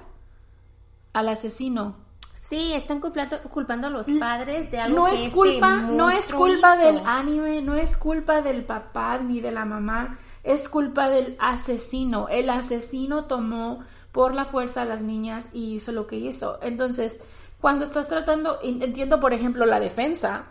al 1.14 1.30
asesino? 1.30 2.03
Sí, 2.48 2.72
están 2.74 3.00
culpando, 3.00 3.38
culpando 3.42 3.86
a 3.86 3.90
los 3.90 4.06
padres 4.20 4.70
de 4.70 4.78
algo 4.78 4.96
No 4.96 5.06
que 5.06 5.14
es 5.14 5.20
este 5.20 5.32
culpa, 5.34 5.76
no 5.80 6.10
es 6.10 6.32
culpa 6.32 6.76
hizo. 6.76 6.86
del 6.92 7.00
anime, 7.06 7.62
no 7.62 7.74
es 7.74 7.96
culpa 7.96 8.42
del 8.42 8.64
papá 8.64 9.18
ni 9.18 9.40
de 9.40 9.50
la 9.50 9.64
mamá, 9.64 10.18
es 10.42 10.68
culpa 10.68 11.08
del 11.08 11.36
asesino. 11.40 12.28
El 12.28 12.50
asesino 12.50 13.24
tomó 13.24 13.82
por 14.12 14.34
la 14.34 14.44
fuerza 14.44 14.82
a 14.82 14.84
las 14.84 15.02
niñas 15.02 15.48
y 15.52 15.74
hizo 15.76 15.90
lo 15.92 16.06
que 16.06 16.16
hizo. 16.16 16.58
Entonces, 16.62 17.18
cuando 17.60 17.84
estás 17.84 18.08
tratando, 18.08 18.58
en- 18.62 18.82
entiendo 18.82 19.20
por 19.20 19.32
ejemplo 19.32 19.64
la 19.64 19.80
defensa, 19.80 20.44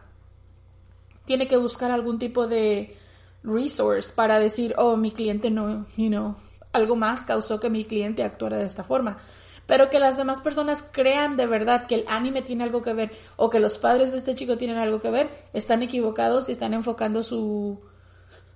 tiene 1.26 1.48
que 1.48 1.58
buscar 1.58 1.92
algún 1.92 2.20
tipo 2.20 2.48
de 2.48 2.98
resource 3.44 4.12
para 4.14 4.40
decir, 4.40 4.74
oh, 4.78 4.96
mi 4.98 5.12
cliente 5.12 5.52
no, 5.52 5.86
you 5.96 6.08
know, 6.10 6.36
algo 6.74 6.96
más 6.96 7.22
causó 7.26 7.60
que 7.60 7.70
mi 7.70 7.86
cliente 7.86 8.24
actuara 8.24 8.58
de 8.58 8.66
esta 8.66 8.84
forma. 8.84 9.18
Pero 9.66 9.90
que 9.90 10.00
las 10.00 10.18
demás 10.18 10.42
personas 10.42 10.84
crean 10.92 11.38
de 11.38 11.48
verdad 11.48 11.88
que 11.88 11.96
el 11.96 12.06
anime 12.08 12.42
tiene 12.42 12.64
algo 12.64 12.82
que 12.82 12.94
ver 12.94 13.12
o 13.38 13.50
que 13.50 13.60
los 13.60 13.78
padres 13.78 14.12
de 14.12 14.18
este 14.18 14.36
chico 14.36 14.58
tienen 14.58 14.78
algo 14.78 15.00
que 15.00 15.10
ver, 15.10 15.30
están 15.54 15.84
equivocados 15.84 16.50
y 16.50 16.52
están 16.52 16.74
enfocando 16.74 17.24
su... 17.24 17.80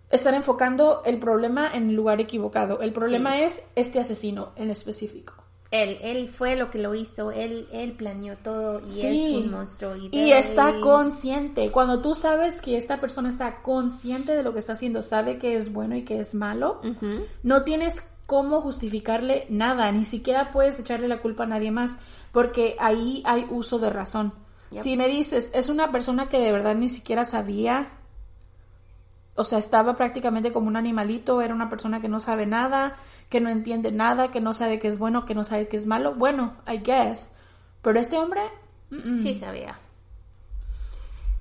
Están 0.10 0.36
enfocando 0.36 1.02
el 1.06 1.20
problema 1.20 1.70
en 1.74 1.90
el 1.90 1.96
lugar 1.96 2.22
equivocado. 2.22 2.80
El 2.80 2.94
problema 2.94 3.42
es 3.42 3.62
este 3.76 4.00
asesino 4.00 4.54
en 4.56 4.70
específico. 4.70 5.34
Él, 5.72 5.98
él 6.02 6.30
fue 6.30 6.56
lo 6.56 6.72
que 6.72 6.80
lo 6.80 6.96
hizo, 6.96 7.32
él, 7.32 7.68
él 7.74 7.92
planeó 7.92 8.38
todo 8.38 8.82
y 8.86 9.02
él 9.02 9.16
es 9.18 9.36
un 9.36 9.52
monstruo. 9.52 9.96
Y, 9.98 10.32
está 10.32 10.80
consciente. 10.80 11.72
Cuando 11.72 12.02
tú 12.02 12.16
sabes 12.16 12.62
que 12.62 12.78
esta 12.78 13.02
persona 13.02 13.28
está 13.28 13.62
consciente 13.62 14.34
de 14.34 14.44
lo 14.44 14.54
que 14.54 14.60
está 14.60 14.74
haciendo, 14.74 15.04
sabe 15.04 15.40
que 15.40 15.58
es 15.58 15.74
bueno 15.74 15.98
y 15.98 16.06
que 16.06 16.22
es 16.22 16.34
malo, 16.36 16.80
no 17.44 17.64
tienes 17.64 18.02
cómo 18.28 18.62
justificarle 18.62 19.48
nada, 19.50 19.92
ni 19.92 20.06
siquiera 20.06 20.52
puedes 20.52 20.80
echarle 20.80 21.08
la 21.08 21.22
culpa 21.22 21.46
a 21.46 21.48
nadie 21.48 21.72
más, 21.72 21.98
porque 22.32 22.76
ahí 22.80 23.24
hay 23.26 23.48
uso 23.50 23.80
de 23.80 23.90
razón. 23.90 24.34
Si 24.76 24.98
me 24.98 25.08
dices, 25.08 25.50
es 25.54 25.70
una 25.70 25.92
persona 25.92 26.28
que 26.28 26.40
de 26.40 26.52
verdad 26.52 26.76
ni 26.76 26.90
siquiera 26.90 27.24
sabía, 27.24 27.88
o 29.36 29.46
sea, 29.46 29.60
estaba 29.60 29.96
prácticamente 29.96 30.52
como 30.52 30.68
un 30.68 30.76
animalito, 30.76 31.42
era 31.42 31.54
una 31.54 31.70
persona 31.70 32.02
que 32.02 32.10
no 32.10 32.20
sabe 32.20 32.46
nada, 32.46 32.96
que 33.30 33.40
no 33.40 33.50
entiende 33.50 33.92
nada, 33.92 34.30
que 34.30 34.42
no 34.42 34.54
sabe 34.54 34.78
qué 34.78 34.90
es 34.90 34.98
bueno, 34.98 35.26
que 35.26 35.36
no 35.36 35.46
sabe 35.46 35.70
qué 35.70 35.78
es 35.78 35.86
malo, 35.88 36.16
bueno, 36.16 36.58
I 36.68 36.80
guess. 36.80 37.34
Pero 37.82 38.00
este 38.00 38.18
hombre... 38.18 38.42
Sí 38.90 39.36
sabía. 39.36 39.80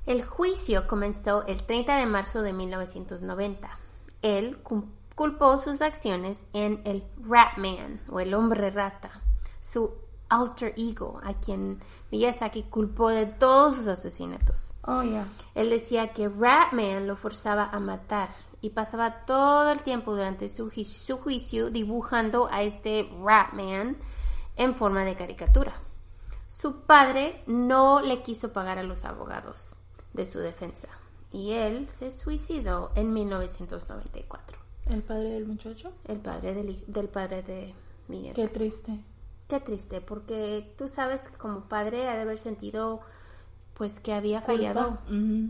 El 0.04 0.24
juicio 0.24 0.86
comenzó 0.86 1.44
el 1.46 1.64
30 1.64 1.96
de 1.96 2.06
marzo 2.06 2.42
de 2.42 2.52
1990. 2.52 3.70
Él 4.22 4.58
culpó 5.16 5.58
sus 5.58 5.82
acciones 5.82 6.46
en 6.52 6.82
el 6.84 7.02
Ratman 7.26 8.00
o 8.10 8.20
el 8.20 8.34
hombre 8.34 8.70
rata, 8.70 9.10
su 9.60 9.90
alter 10.28 10.74
ego, 10.76 11.20
a 11.24 11.32
quien 11.34 11.80
Miyazaki 12.12 12.64
culpó 12.64 13.08
de 13.08 13.24
todos 13.26 13.76
sus 13.76 13.88
asesinatos. 13.88 14.72
Oh, 14.82 15.02
yeah. 15.02 15.26
Él 15.54 15.70
decía 15.70 16.12
que 16.12 16.28
Ratman 16.28 17.06
lo 17.06 17.16
forzaba 17.16 17.70
a 17.72 17.80
matar 17.80 18.28
y 18.60 18.70
pasaba 18.70 19.24
todo 19.24 19.70
el 19.70 19.80
tiempo 19.80 20.14
durante 20.14 20.48
su, 20.48 20.70
su 20.70 21.18
juicio 21.18 21.70
dibujando 21.70 22.48
a 22.52 22.62
este 22.62 23.10
Ratman 23.24 23.96
en 24.56 24.74
forma 24.74 25.04
de 25.04 25.16
caricatura. 25.16 25.80
Su 26.48 26.82
padre 26.82 27.42
no 27.46 28.02
le 28.02 28.22
quiso 28.22 28.52
pagar 28.52 28.78
a 28.78 28.82
los 28.82 29.06
abogados 29.06 29.74
de 30.12 30.26
su 30.26 30.40
defensa 30.40 30.88
y 31.32 31.52
él 31.52 31.88
se 31.92 32.12
suicidó 32.12 32.90
en 32.94 33.14
1994. 33.14 34.65
¿El 34.88 35.02
padre 35.02 35.30
del 35.30 35.46
muchacho? 35.46 35.92
El 36.06 36.18
padre 36.18 36.54
del, 36.54 36.82
del 36.86 37.08
padre 37.08 37.42
de 37.42 37.74
Miguel. 38.08 38.34
Qué 38.34 38.48
triste. 38.48 39.00
Qué 39.48 39.60
triste, 39.60 40.00
porque 40.00 40.74
tú 40.76 40.88
sabes 40.88 41.28
que 41.28 41.36
como 41.36 41.62
padre 41.68 42.08
ha 42.08 42.16
de 42.16 42.22
haber 42.22 42.38
sentido 42.38 43.00
pues 43.74 44.00
que 44.00 44.14
había 44.14 44.40
fallado 44.40 44.98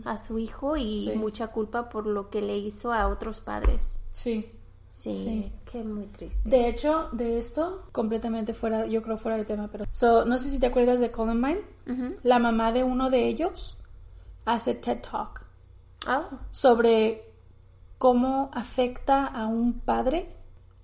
a 0.03 0.17
su 0.17 0.37
hijo 0.37 0.75
y 0.75 1.13
mucha 1.15 1.47
culpa 1.47 1.87
por 1.89 2.05
lo 2.05 2.29
que 2.29 2.41
le 2.41 2.57
hizo 2.57 2.91
a 2.91 3.07
otros 3.07 3.39
padres. 3.39 3.99
Sí. 4.11 4.51
Sí, 4.91 5.51
qué 5.71 5.83
muy 5.83 6.07
triste. 6.07 6.49
De 6.49 6.67
hecho, 6.67 7.09
de 7.11 7.37
esto, 7.37 7.83
completamente 7.91 8.55
fuera, 8.55 8.87
yo 8.87 9.03
creo 9.03 9.17
fuera 9.19 9.37
de 9.37 9.45
tema, 9.45 9.69
pero... 9.71 9.85
So, 9.91 10.25
no 10.25 10.39
sé 10.39 10.49
si 10.49 10.59
te 10.59 10.65
acuerdas 10.65 10.99
de 10.99 11.11
Columbine. 11.11 11.61
La 12.23 12.39
mamá 12.39 12.71
de 12.71 12.83
uno 12.83 13.09
de 13.11 13.27
ellos 13.27 13.77
hace 14.43 14.73
TED 14.73 15.01
Talk. 15.01 15.45
Oh. 16.07 16.39
Sobre 16.49 17.26
cómo 17.97 18.49
afecta 18.53 19.25
a 19.25 19.47
un 19.47 19.79
padre 19.79 20.29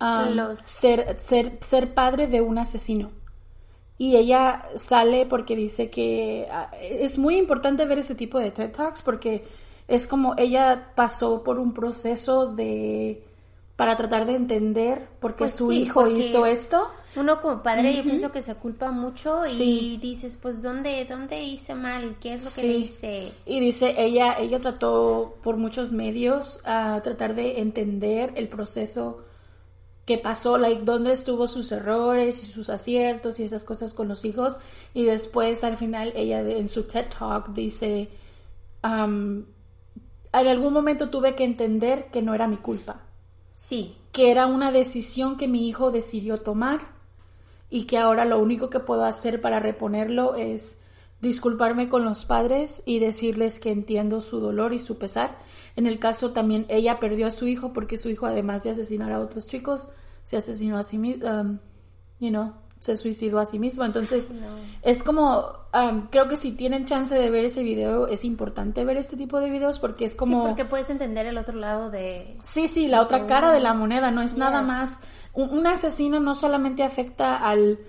um, 0.01 0.55
ser, 0.55 1.17
ser, 1.19 1.57
ser 1.61 1.93
padre 1.93 2.27
de 2.27 2.41
un 2.41 2.57
asesino. 2.57 3.11
Y 3.97 4.17
ella 4.17 4.65
sale 4.75 5.25
porque 5.25 5.55
dice 5.55 5.89
que 5.89 6.47
ah, 6.51 6.71
es 6.81 7.17
muy 7.17 7.37
importante 7.37 7.85
ver 7.85 7.99
ese 7.99 8.15
tipo 8.15 8.39
de 8.39 8.51
TED 8.51 8.71
Talks 8.71 9.01
porque 9.01 9.45
es 9.87 10.07
como 10.07 10.33
ella 10.37 10.91
pasó 10.95 11.43
por 11.43 11.59
un 11.59 11.73
proceso 11.73 12.53
de 12.53 13.23
para 13.75 13.95
tratar 13.95 14.25
de 14.25 14.35
entender 14.35 15.07
por 15.19 15.33
qué 15.33 15.39
Pues 15.39 15.55
su 15.55 15.71
sí, 15.71 15.81
hijo 15.81 16.01
porque 16.01 16.19
hizo 16.19 16.45
esto. 16.45 16.87
Uno 17.15 17.39
como 17.41 17.61
padre 17.61 17.95
yo 17.95 18.03
pienso 18.03 18.31
que 18.31 18.41
se 18.41 18.55
culpa 18.55 18.91
mucho 18.91 19.41
y 19.59 19.97
dices, 19.97 20.37
pues 20.41 20.61
¿dónde, 20.61 21.05
dónde 21.05 21.43
hice 21.43 21.75
mal? 21.75 22.15
¿Qué 22.19 22.33
es 22.33 22.43
lo 22.43 22.49
que 22.49 22.61
Sí. 22.61 22.67
le 22.67 22.73
hice? 22.79 23.31
Y 23.45 23.59
dice, 23.59 23.93
ella, 23.97 24.35
ella 24.39 24.59
trató 24.59 25.35
por 25.43 25.57
muchos 25.57 25.91
medios 25.91 26.59
a 26.65 27.01
tratar 27.03 27.35
de 27.35 27.59
entender 27.61 28.33
el 28.35 28.47
proceso 28.47 29.23
que 30.05 30.17
pasó, 30.17 30.57
like, 30.57 30.83
dónde 30.83 31.13
estuvo 31.13 31.47
sus 31.47 31.71
errores 31.71 32.43
y 32.43 32.47
sus 32.47 32.69
aciertos 32.69 33.39
y 33.39 33.43
esas 33.43 33.63
cosas 33.63 33.93
con 33.93 34.07
los 34.07 34.25
hijos. 34.25 34.57
Y 34.93 35.03
después, 35.03 35.63
al 35.63 35.77
final, 35.77 36.11
ella 36.15 36.41
en 36.41 36.67
su 36.67 36.83
TED 36.83 37.05
Talk 37.17 37.49
dice, 37.53 38.09
um, 38.83 39.45
en 40.33 40.47
algún 40.47 40.73
momento 40.73 41.09
tuve 41.09 41.35
que 41.35 41.43
entender 41.43 42.07
que 42.11 42.21
no 42.21 42.33
era 42.33 42.47
mi 42.47 42.57
culpa, 42.57 43.01
Sí, 43.55 43.95
que 44.11 44.31
era 44.31 44.47
una 44.47 44.71
decisión 44.71 45.37
que 45.37 45.47
mi 45.47 45.69
hijo 45.69 45.91
decidió 45.91 46.39
tomar 46.39 46.92
y 47.73 47.85
que 47.85 47.97
ahora 47.97 48.23
lo 48.23 48.37
único 48.37 48.69
que 48.69 48.79
puedo 48.79 49.03
hacer 49.03 49.41
para 49.41 49.59
reponerlo 49.59 50.35
es 50.35 50.77
disculparme 51.21 51.89
con 51.89 52.05
los 52.05 52.23
padres 52.23 52.83
y 52.85 52.99
decirles 52.99 53.57
que 53.57 53.71
entiendo 53.71 54.21
su 54.21 54.39
dolor 54.39 54.73
y 54.73 54.79
su 54.79 54.99
pesar. 54.99 55.35
En 55.75 55.87
el 55.87 55.97
caso 55.97 56.33
también 56.33 56.67
ella 56.69 56.99
perdió 56.99 57.25
a 57.25 57.31
su 57.31 57.47
hijo 57.47 57.73
porque 57.73 57.97
su 57.97 58.11
hijo 58.11 58.27
además 58.27 58.61
de 58.61 58.69
asesinar 58.69 59.11
a 59.11 59.19
otros 59.19 59.47
chicos 59.47 59.89
se 60.21 60.37
asesinó 60.37 60.77
a 60.77 60.83
sí 60.83 60.99
mismo, 60.99 61.27
um, 61.27 61.57
you 62.19 62.29
know, 62.29 62.53
se 62.77 62.95
suicidó 62.95 63.39
a 63.39 63.45
sí 63.47 63.57
mismo. 63.57 63.83
Entonces 63.83 64.29
es 64.83 65.01
como, 65.01 65.53
um, 65.73 66.09
creo 66.11 66.27
que 66.27 66.35
si 66.35 66.51
tienen 66.51 66.85
chance 66.85 67.15
de 67.15 67.31
ver 67.31 67.45
ese 67.45 67.63
video 67.63 68.05
es 68.05 68.23
importante 68.23 68.85
ver 68.85 68.97
este 68.97 69.17
tipo 69.17 69.39
de 69.39 69.49
videos 69.49 69.79
porque 69.79 70.05
es 70.05 70.13
como... 70.13 70.43
sí, 70.43 70.47
porque 70.49 70.65
puedes 70.65 70.91
entender 70.91 71.25
el 71.25 71.39
otro 71.39 71.57
lado 71.57 71.89
de... 71.89 72.37
Sí, 72.43 72.67
sí, 72.67 72.87
la 72.87 73.01
otra 73.01 73.25
cara 73.25 73.51
de 73.51 73.61
la 73.61 73.73
moneda, 73.73 74.11
no 74.11 74.21
es 74.21 74.37
nada 74.37 74.61
más. 74.61 74.99
Un, 75.33 75.57
un 75.57 75.67
asesino 75.67 76.19
no 76.19 76.35
solamente 76.35 76.83
afecta 76.83 77.37
al, 77.37 77.79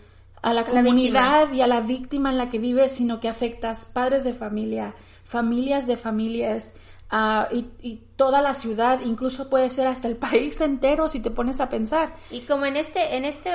a 0.45 0.53
la 0.53 0.67
comunidad 0.67 1.51
y 1.53 1.63
a 1.63 1.67
la 1.67 1.81
víctima 1.81 2.31
en 2.31 2.37
la 2.37 2.51
que 2.51 2.59
vive, 2.59 2.89
sino 2.89 3.19
que 3.19 3.29
afectas 3.29 3.87
padres 3.87 4.25
de 4.25 4.35
familia, 4.35 4.95
familias 5.25 5.87
de 5.87 5.97
familias 5.97 6.75
ah, 7.11 7.49
y, 7.51 7.67
y 7.81 8.03
toda 8.17 8.43
la 8.43 8.53
ciudad, 8.53 9.01
incluso 9.05 9.49
puede 9.49 9.71
ser 9.71 9.87
hasta 9.87 10.07
el 10.07 10.17
país 10.29 10.61
entero 10.61 11.09
si 11.09 11.21
te 11.21 11.31
pones 11.31 11.61
a 11.61 11.69
pensar. 11.71 12.15
Y 12.31 12.41
como 12.41 12.67
en 12.67 12.77
este, 12.77 13.17
en 13.17 13.25
este 13.25 13.51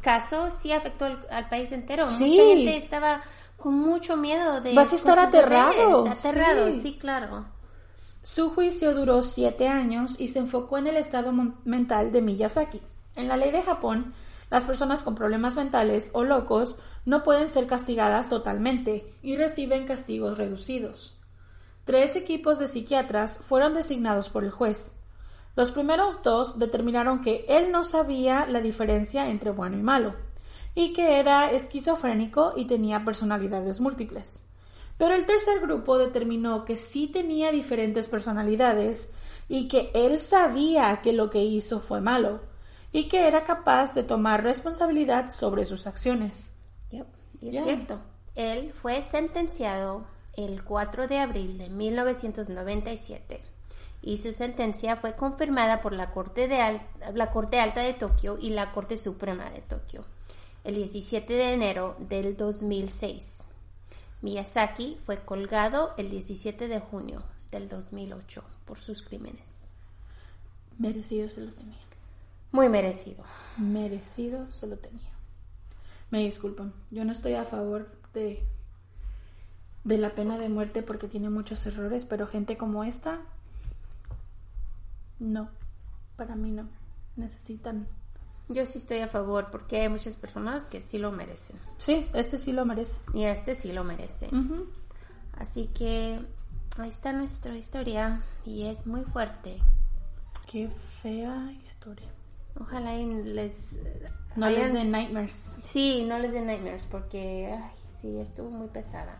caso 0.00 0.48
sí 0.50 0.72
afectó 0.72 1.04
al, 1.04 1.26
al 1.30 1.48
país 1.50 1.70
entero. 1.72 2.08
Sí. 2.08 2.24
Mucha 2.24 2.42
gente 2.44 2.76
estaba 2.76 3.22
con 3.58 3.74
mucho 3.74 4.16
miedo 4.16 4.60
de... 4.60 4.74
Vas 4.74 4.92
a 4.92 4.96
estar 4.96 5.18
aterrado, 5.18 6.08
Aterrado, 6.08 6.72
sí. 6.72 6.80
sí, 6.80 6.98
claro. 6.98 7.44
Su 8.22 8.50
juicio 8.50 8.94
duró 8.94 9.22
siete 9.22 9.68
años 9.68 10.14
y 10.18 10.28
se 10.28 10.38
enfocó 10.38 10.78
en 10.78 10.86
el 10.86 10.96
estado 10.96 11.32
mental 11.64 12.10
de 12.10 12.22
Miyazaki. 12.22 12.80
En 13.14 13.28
la 13.28 13.36
ley 13.36 13.50
de 13.50 13.62
Japón, 13.62 14.14
las 14.50 14.66
personas 14.66 15.02
con 15.02 15.14
problemas 15.14 15.56
mentales 15.56 16.10
o 16.12 16.24
locos 16.24 16.78
no 17.04 17.22
pueden 17.22 17.48
ser 17.48 17.66
castigadas 17.66 18.28
totalmente 18.28 19.14
y 19.22 19.36
reciben 19.36 19.86
castigos 19.86 20.38
reducidos. 20.38 21.18
Tres 21.84 22.16
equipos 22.16 22.58
de 22.58 22.68
psiquiatras 22.68 23.38
fueron 23.38 23.74
designados 23.74 24.28
por 24.28 24.44
el 24.44 24.50
juez. 24.50 24.94
Los 25.56 25.70
primeros 25.70 26.22
dos 26.22 26.58
determinaron 26.58 27.20
que 27.20 27.44
él 27.48 27.72
no 27.72 27.82
sabía 27.82 28.46
la 28.46 28.60
diferencia 28.60 29.28
entre 29.28 29.50
bueno 29.50 29.78
y 29.78 29.82
malo, 29.82 30.14
y 30.74 30.92
que 30.92 31.18
era 31.18 31.50
esquizofrénico 31.50 32.52
y 32.56 32.66
tenía 32.66 33.04
personalidades 33.04 33.80
múltiples. 33.80 34.46
Pero 34.96 35.14
el 35.14 35.26
tercer 35.26 35.60
grupo 35.60 35.98
determinó 35.98 36.64
que 36.64 36.76
sí 36.76 37.06
tenía 37.06 37.50
diferentes 37.50 38.08
personalidades 38.08 39.12
y 39.48 39.68
que 39.68 39.90
él 39.94 40.18
sabía 40.18 41.00
que 41.02 41.12
lo 41.12 41.30
que 41.30 41.42
hizo 41.42 41.80
fue 41.80 42.00
malo 42.00 42.51
y 42.92 43.08
que 43.08 43.26
era 43.26 43.44
capaz 43.44 43.94
de 43.94 44.02
tomar 44.02 44.42
responsabilidad 44.42 45.30
sobre 45.30 45.64
sus 45.64 45.86
acciones. 45.86 46.52
Yep, 46.90 47.06
y 47.40 47.56
es 47.56 47.64
cierto. 47.64 47.98
Él 48.34 48.72
fue 48.72 49.02
sentenciado 49.02 50.04
el 50.36 50.62
4 50.62 51.08
de 51.08 51.18
abril 51.18 51.58
de 51.58 51.68
1997 51.70 53.42
y 54.02 54.18
su 54.18 54.32
sentencia 54.32 54.96
fue 54.96 55.14
confirmada 55.14 55.80
por 55.80 55.92
la 55.92 56.10
Corte, 56.10 56.48
de 56.48 56.60
Al- 56.60 56.82
la 57.14 57.30
Corte 57.30 57.60
Alta 57.60 57.80
de 57.82 57.94
Tokio 57.94 58.38
y 58.40 58.50
la 58.50 58.72
Corte 58.72 58.98
Suprema 58.98 59.48
de 59.50 59.60
Tokio 59.60 60.04
el 60.64 60.76
17 60.76 61.32
de 61.32 61.52
enero 61.54 61.96
del 61.98 62.36
2006. 62.36 63.38
Miyazaki 64.22 64.98
fue 65.04 65.18
colgado 65.24 65.92
el 65.96 66.08
17 66.08 66.68
de 66.68 66.78
junio 66.78 67.22
del 67.50 67.68
2008 67.68 68.44
por 68.64 68.78
sus 68.78 69.02
crímenes. 69.02 69.64
Merecido 70.78 71.28
se 71.28 71.40
lo 71.40 71.52
tenía. 71.52 71.81
Muy 72.52 72.68
merecido. 72.68 73.24
Merecido 73.56 74.50
se 74.52 74.66
lo 74.66 74.78
tenía. 74.78 75.10
Me 76.10 76.20
disculpan, 76.20 76.74
yo 76.90 77.04
no 77.04 77.12
estoy 77.12 77.34
a 77.34 77.44
favor 77.44 77.90
de, 78.12 78.46
de 79.84 79.98
la 79.98 80.14
pena 80.14 80.38
de 80.38 80.50
muerte 80.50 80.82
porque 80.82 81.08
tiene 81.08 81.30
muchos 81.30 81.64
errores, 81.66 82.04
pero 82.04 82.26
gente 82.26 82.58
como 82.58 82.84
esta, 82.84 83.20
no, 85.18 85.48
para 86.16 86.34
mí 86.34 86.50
no. 86.50 86.68
Necesitan. 87.16 87.86
Yo 88.48 88.66
sí 88.66 88.78
estoy 88.78 88.98
a 88.98 89.08
favor 89.08 89.50
porque 89.50 89.80
hay 89.80 89.88
muchas 89.88 90.16
personas 90.16 90.66
que 90.66 90.80
sí 90.80 90.98
lo 90.98 91.12
merecen. 91.12 91.56
Sí, 91.78 92.06
este 92.12 92.36
sí 92.36 92.52
lo 92.52 92.64
merece. 92.64 92.98
Y 93.14 93.24
este 93.24 93.54
sí 93.54 93.72
lo 93.72 93.84
merece. 93.84 94.28
Así 95.32 95.68
que 95.68 96.20
ahí 96.76 96.88
está 96.88 97.12
nuestra 97.12 97.56
historia 97.56 98.22
y 98.44 98.64
es 98.64 98.86
muy 98.86 99.02
fuerte. 99.04 99.58
Qué 100.46 100.68
fea 100.68 101.52
historia. 101.64 102.08
Ojalá 102.60 102.94
y 102.96 103.10
les... 103.10 103.72
No 104.36 104.46
hayan- 104.46 104.62
les 104.62 104.72
den 104.72 104.90
nightmares. 104.90 105.50
Sí, 105.62 106.04
no 106.06 106.18
les 106.18 106.32
den 106.32 106.46
nightmares 106.46 106.82
porque 106.90 107.52
ay, 107.52 107.70
sí, 108.00 108.18
estuvo 108.18 108.50
muy 108.50 108.68
pesada. 108.68 109.18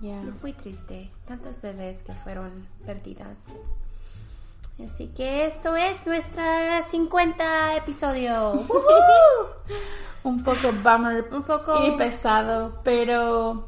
Ya. 0.00 0.22
Es 0.22 0.40
muy 0.42 0.52
triste. 0.52 1.10
Tantas 1.26 1.60
bebés 1.60 2.02
que 2.04 2.12
fueron 2.14 2.66
perdidas. 2.86 3.46
Así 4.84 5.08
que 5.08 5.46
esto 5.46 5.74
es 5.76 6.06
nuestra 6.06 6.82
50 6.82 7.76
episodio. 7.76 8.52
Un 10.22 10.42
poco 10.44 10.72
bummer 10.84 11.28
Un 11.32 11.42
poco- 11.42 11.84
y 11.86 11.96
pesado, 11.96 12.80
pero 12.84 13.66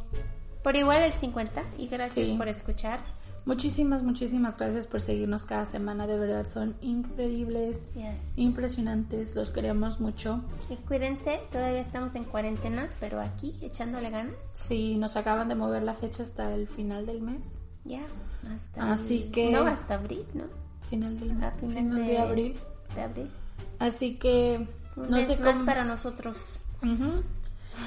Por 0.62 0.76
igual 0.76 1.02
el 1.02 1.12
50 1.12 1.62
y 1.78 1.88
gracias 1.88 2.28
Sí. 2.28 2.36
por 2.36 2.48
escuchar. 2.48 3.00
Muchísimas, 3.44 4.02
muchísimas 4.02 4.56
gracias 4.58 4.86
por 4.86 5.00
seguirnos 5.00 5.44
cada 5.44 5.66
semana. 5.66 6.06
De 6.06 6.18
verdad 6.18 6.46
son 6.48 6.76
increíbles, 6.80 7.84
Yes. 7.94 8.38
impresionantes, 8.38 9.34
los 9.34 9.50
queremos 9.50 10.00
mucho. 10.00 10.42
Y 10.68 10.76
cuídense, 10.76 11.40
todavía 11.50 11.80
estamos 11.80 12.14
en 12.14 12.24
cuarentena, 12.24 12.88
pero 13.00 13.20
aquí 13.20 13.56
echándole 13.62 14.10
ganas. 14.10 14.50
Sí, 14.54 14.96
nos 14.98 15.16
acaban 15.16 15.48
de 15.48 15.54
mover 15.54 15.82
la 15.82 15.94
fecha 15.94 16.22
hasta 16.22 16.54
el 16.54 16.66
final 16.68 17.06
del 17.06 17.20
mes. 17.22 17.58
Ya, 17.84 18.02
hasta 18.54 18.92
Así 18.92 19.22
el- 19.24 19.32
que- 19.32 19.50
No, 19.52 19.66
hasta 19.66 19.94
abril, 19.94 20.24
¿no? 20.34 20.44
Final 20.88 21.18
del 21.18 21.34
mes, 21.34 21.54
final 21.56 21.74
final 21.76 22.06
de, 22.06 22.18
abril. 22.18 22.56
De 22.94 23.00
abril. 23.02 23.30
Así 23.78 24.16
que 24.16 24.68
Un 24.96 25.02
no 25.10 25.16
mes 25.16 25.26
sé 25.26 25.38
más 25.38 25.52
cómo. 25.54 25.64
para 25.64 25.84
nosotros. 25.84 26.36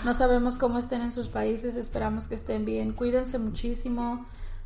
No 0.05 0.13
sabemos 0.13 0.57
cómo 0.57 0.79
estén 0.79 1.01
en 1.01 1.11
sus 1.11 1.27
países, 1.27 1.75
esperamos 1.75 2.27
que 2.27 2.35
estén 2.35 2.65
bien. 2.65 2.93
Cuídense 2.93 3.37
muchísimo, 3.37 4.25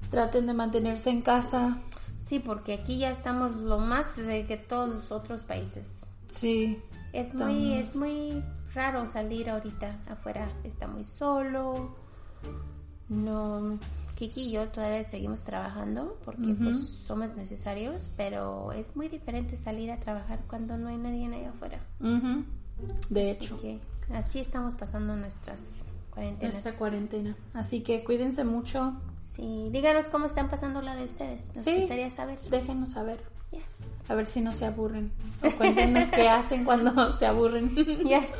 traten 0.09 0.45
de 0.47 0.53
mantenerse 0.53 1.09
en 1.09 1.21
casa. 1.21 1.77
Sí, 2.25 2.39
porque 2.39 2.73
aquí 2.73 2.99
ya 2.99 3.09
estamos 3.11 3.55
lo 3.55 3.79
más 3.79 4.15
de 4.17 4.45
que 4.45 4.57
todos 4.57 4.89
los 4.89 5.11
otros 5.11 5.43
países. 5.43 6.05
Sí. 6.27 6.81
Es 7.13 7.27
estamos- 7.27 7.53
muy, 7.53 7.73
es 7.73 7.95
muy 7.95 8.43
raro 8.73 9.07
salir 9.07 9.49
ahorita 9.49 9.97
afuera. 10.09 10.49
Está 10.63 10.87
muy 10.87 11.03
solo. 11.05 11.95
No, 13.09 13.79
Kiki 14.15 14.41
y 14.41 14.51
yo 14.51 14.67
todavía 14.69 15.03
seguimos 15.03 15.43
trabajando 15.45 16.17
porque 16.25 16.51
Ujú. 16.51 16.63
pues 16.65 16.85
somos 16.89 17.37
necesarios, 17.37 18.09
pero 18.17 18.73
es 18.73 18.95
muy 18.95 19.07
diferente 19.07 19.55
salir 19.55 19.91
a 19.91 19.99
trabajar 19.99 20.39
cuando 20.49 20.77
no 20.77 20.89
hay 20.89 20.97
nadie 20.97 21.27
allá 21.33 21.49
afuera. 21.51 21.79
De 23.09 23.31
Así 23.31 23.43
hecho, 23.45 23.61
que 23.61 23.79
así 24.13 24.39
estamos 24.39 24.75
pasando 24.75 25.15
nuestras 25.15 25.91
cuarentenas. 26.17 26.55
esta 26.55 26.73
cuarentena. 26.73 27.35
Así 27.53 27.81
que 27.81 28.03
cuídense 28.03 28.43
mucho. 28.43 28.93
Sí, 29.23 29.69
díganos 29.71 30.07
cómo 30.07 30.25
están 30.25 30.49
pasando 30.49 30.81
la 30.81 30.95
de 30.95 31.03
ustedes. 31.03 31.53
Nos 31.55 31.63
Sí. 31.63 31.75
gustaría 31.75 32.09
saber. 32.09 32.39
Déjenos 32.49 32.91
saber. 32.91 33.19
Yes. 33.51 33.99
A 34.09 34.15
ver 34.15 34.25
si 34.27 34.41
no 34.41 34.51
se 34.51 34.65
aburren. 34.65 35.11
O 35.43 35.51
cuéntenos 35.51 36.07
qué 36.07 36.27
hacen 36.29 36.65
cuando 36.65 37.13
se 37.13 37.25
aburren. 37.25 37.75
Yes. 37.75 38.31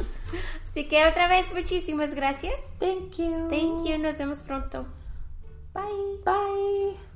Así 0.66 0.88
que 0.88 1.06
otra 1.06 1.28
vez 1.28 1.46
muchísimas 1.54 2.14
gracias. 2.14 2.54
Thank 2.80 3.16
you. 3.18 3.48
Thank 3.50 3.88
you. 3.88 3.98
Nos 4.00 4.18
vemos 4.18 4.40
pronto. 4.42 4.86
Bye. 5.74 5.84
Bye. 6.26 7.07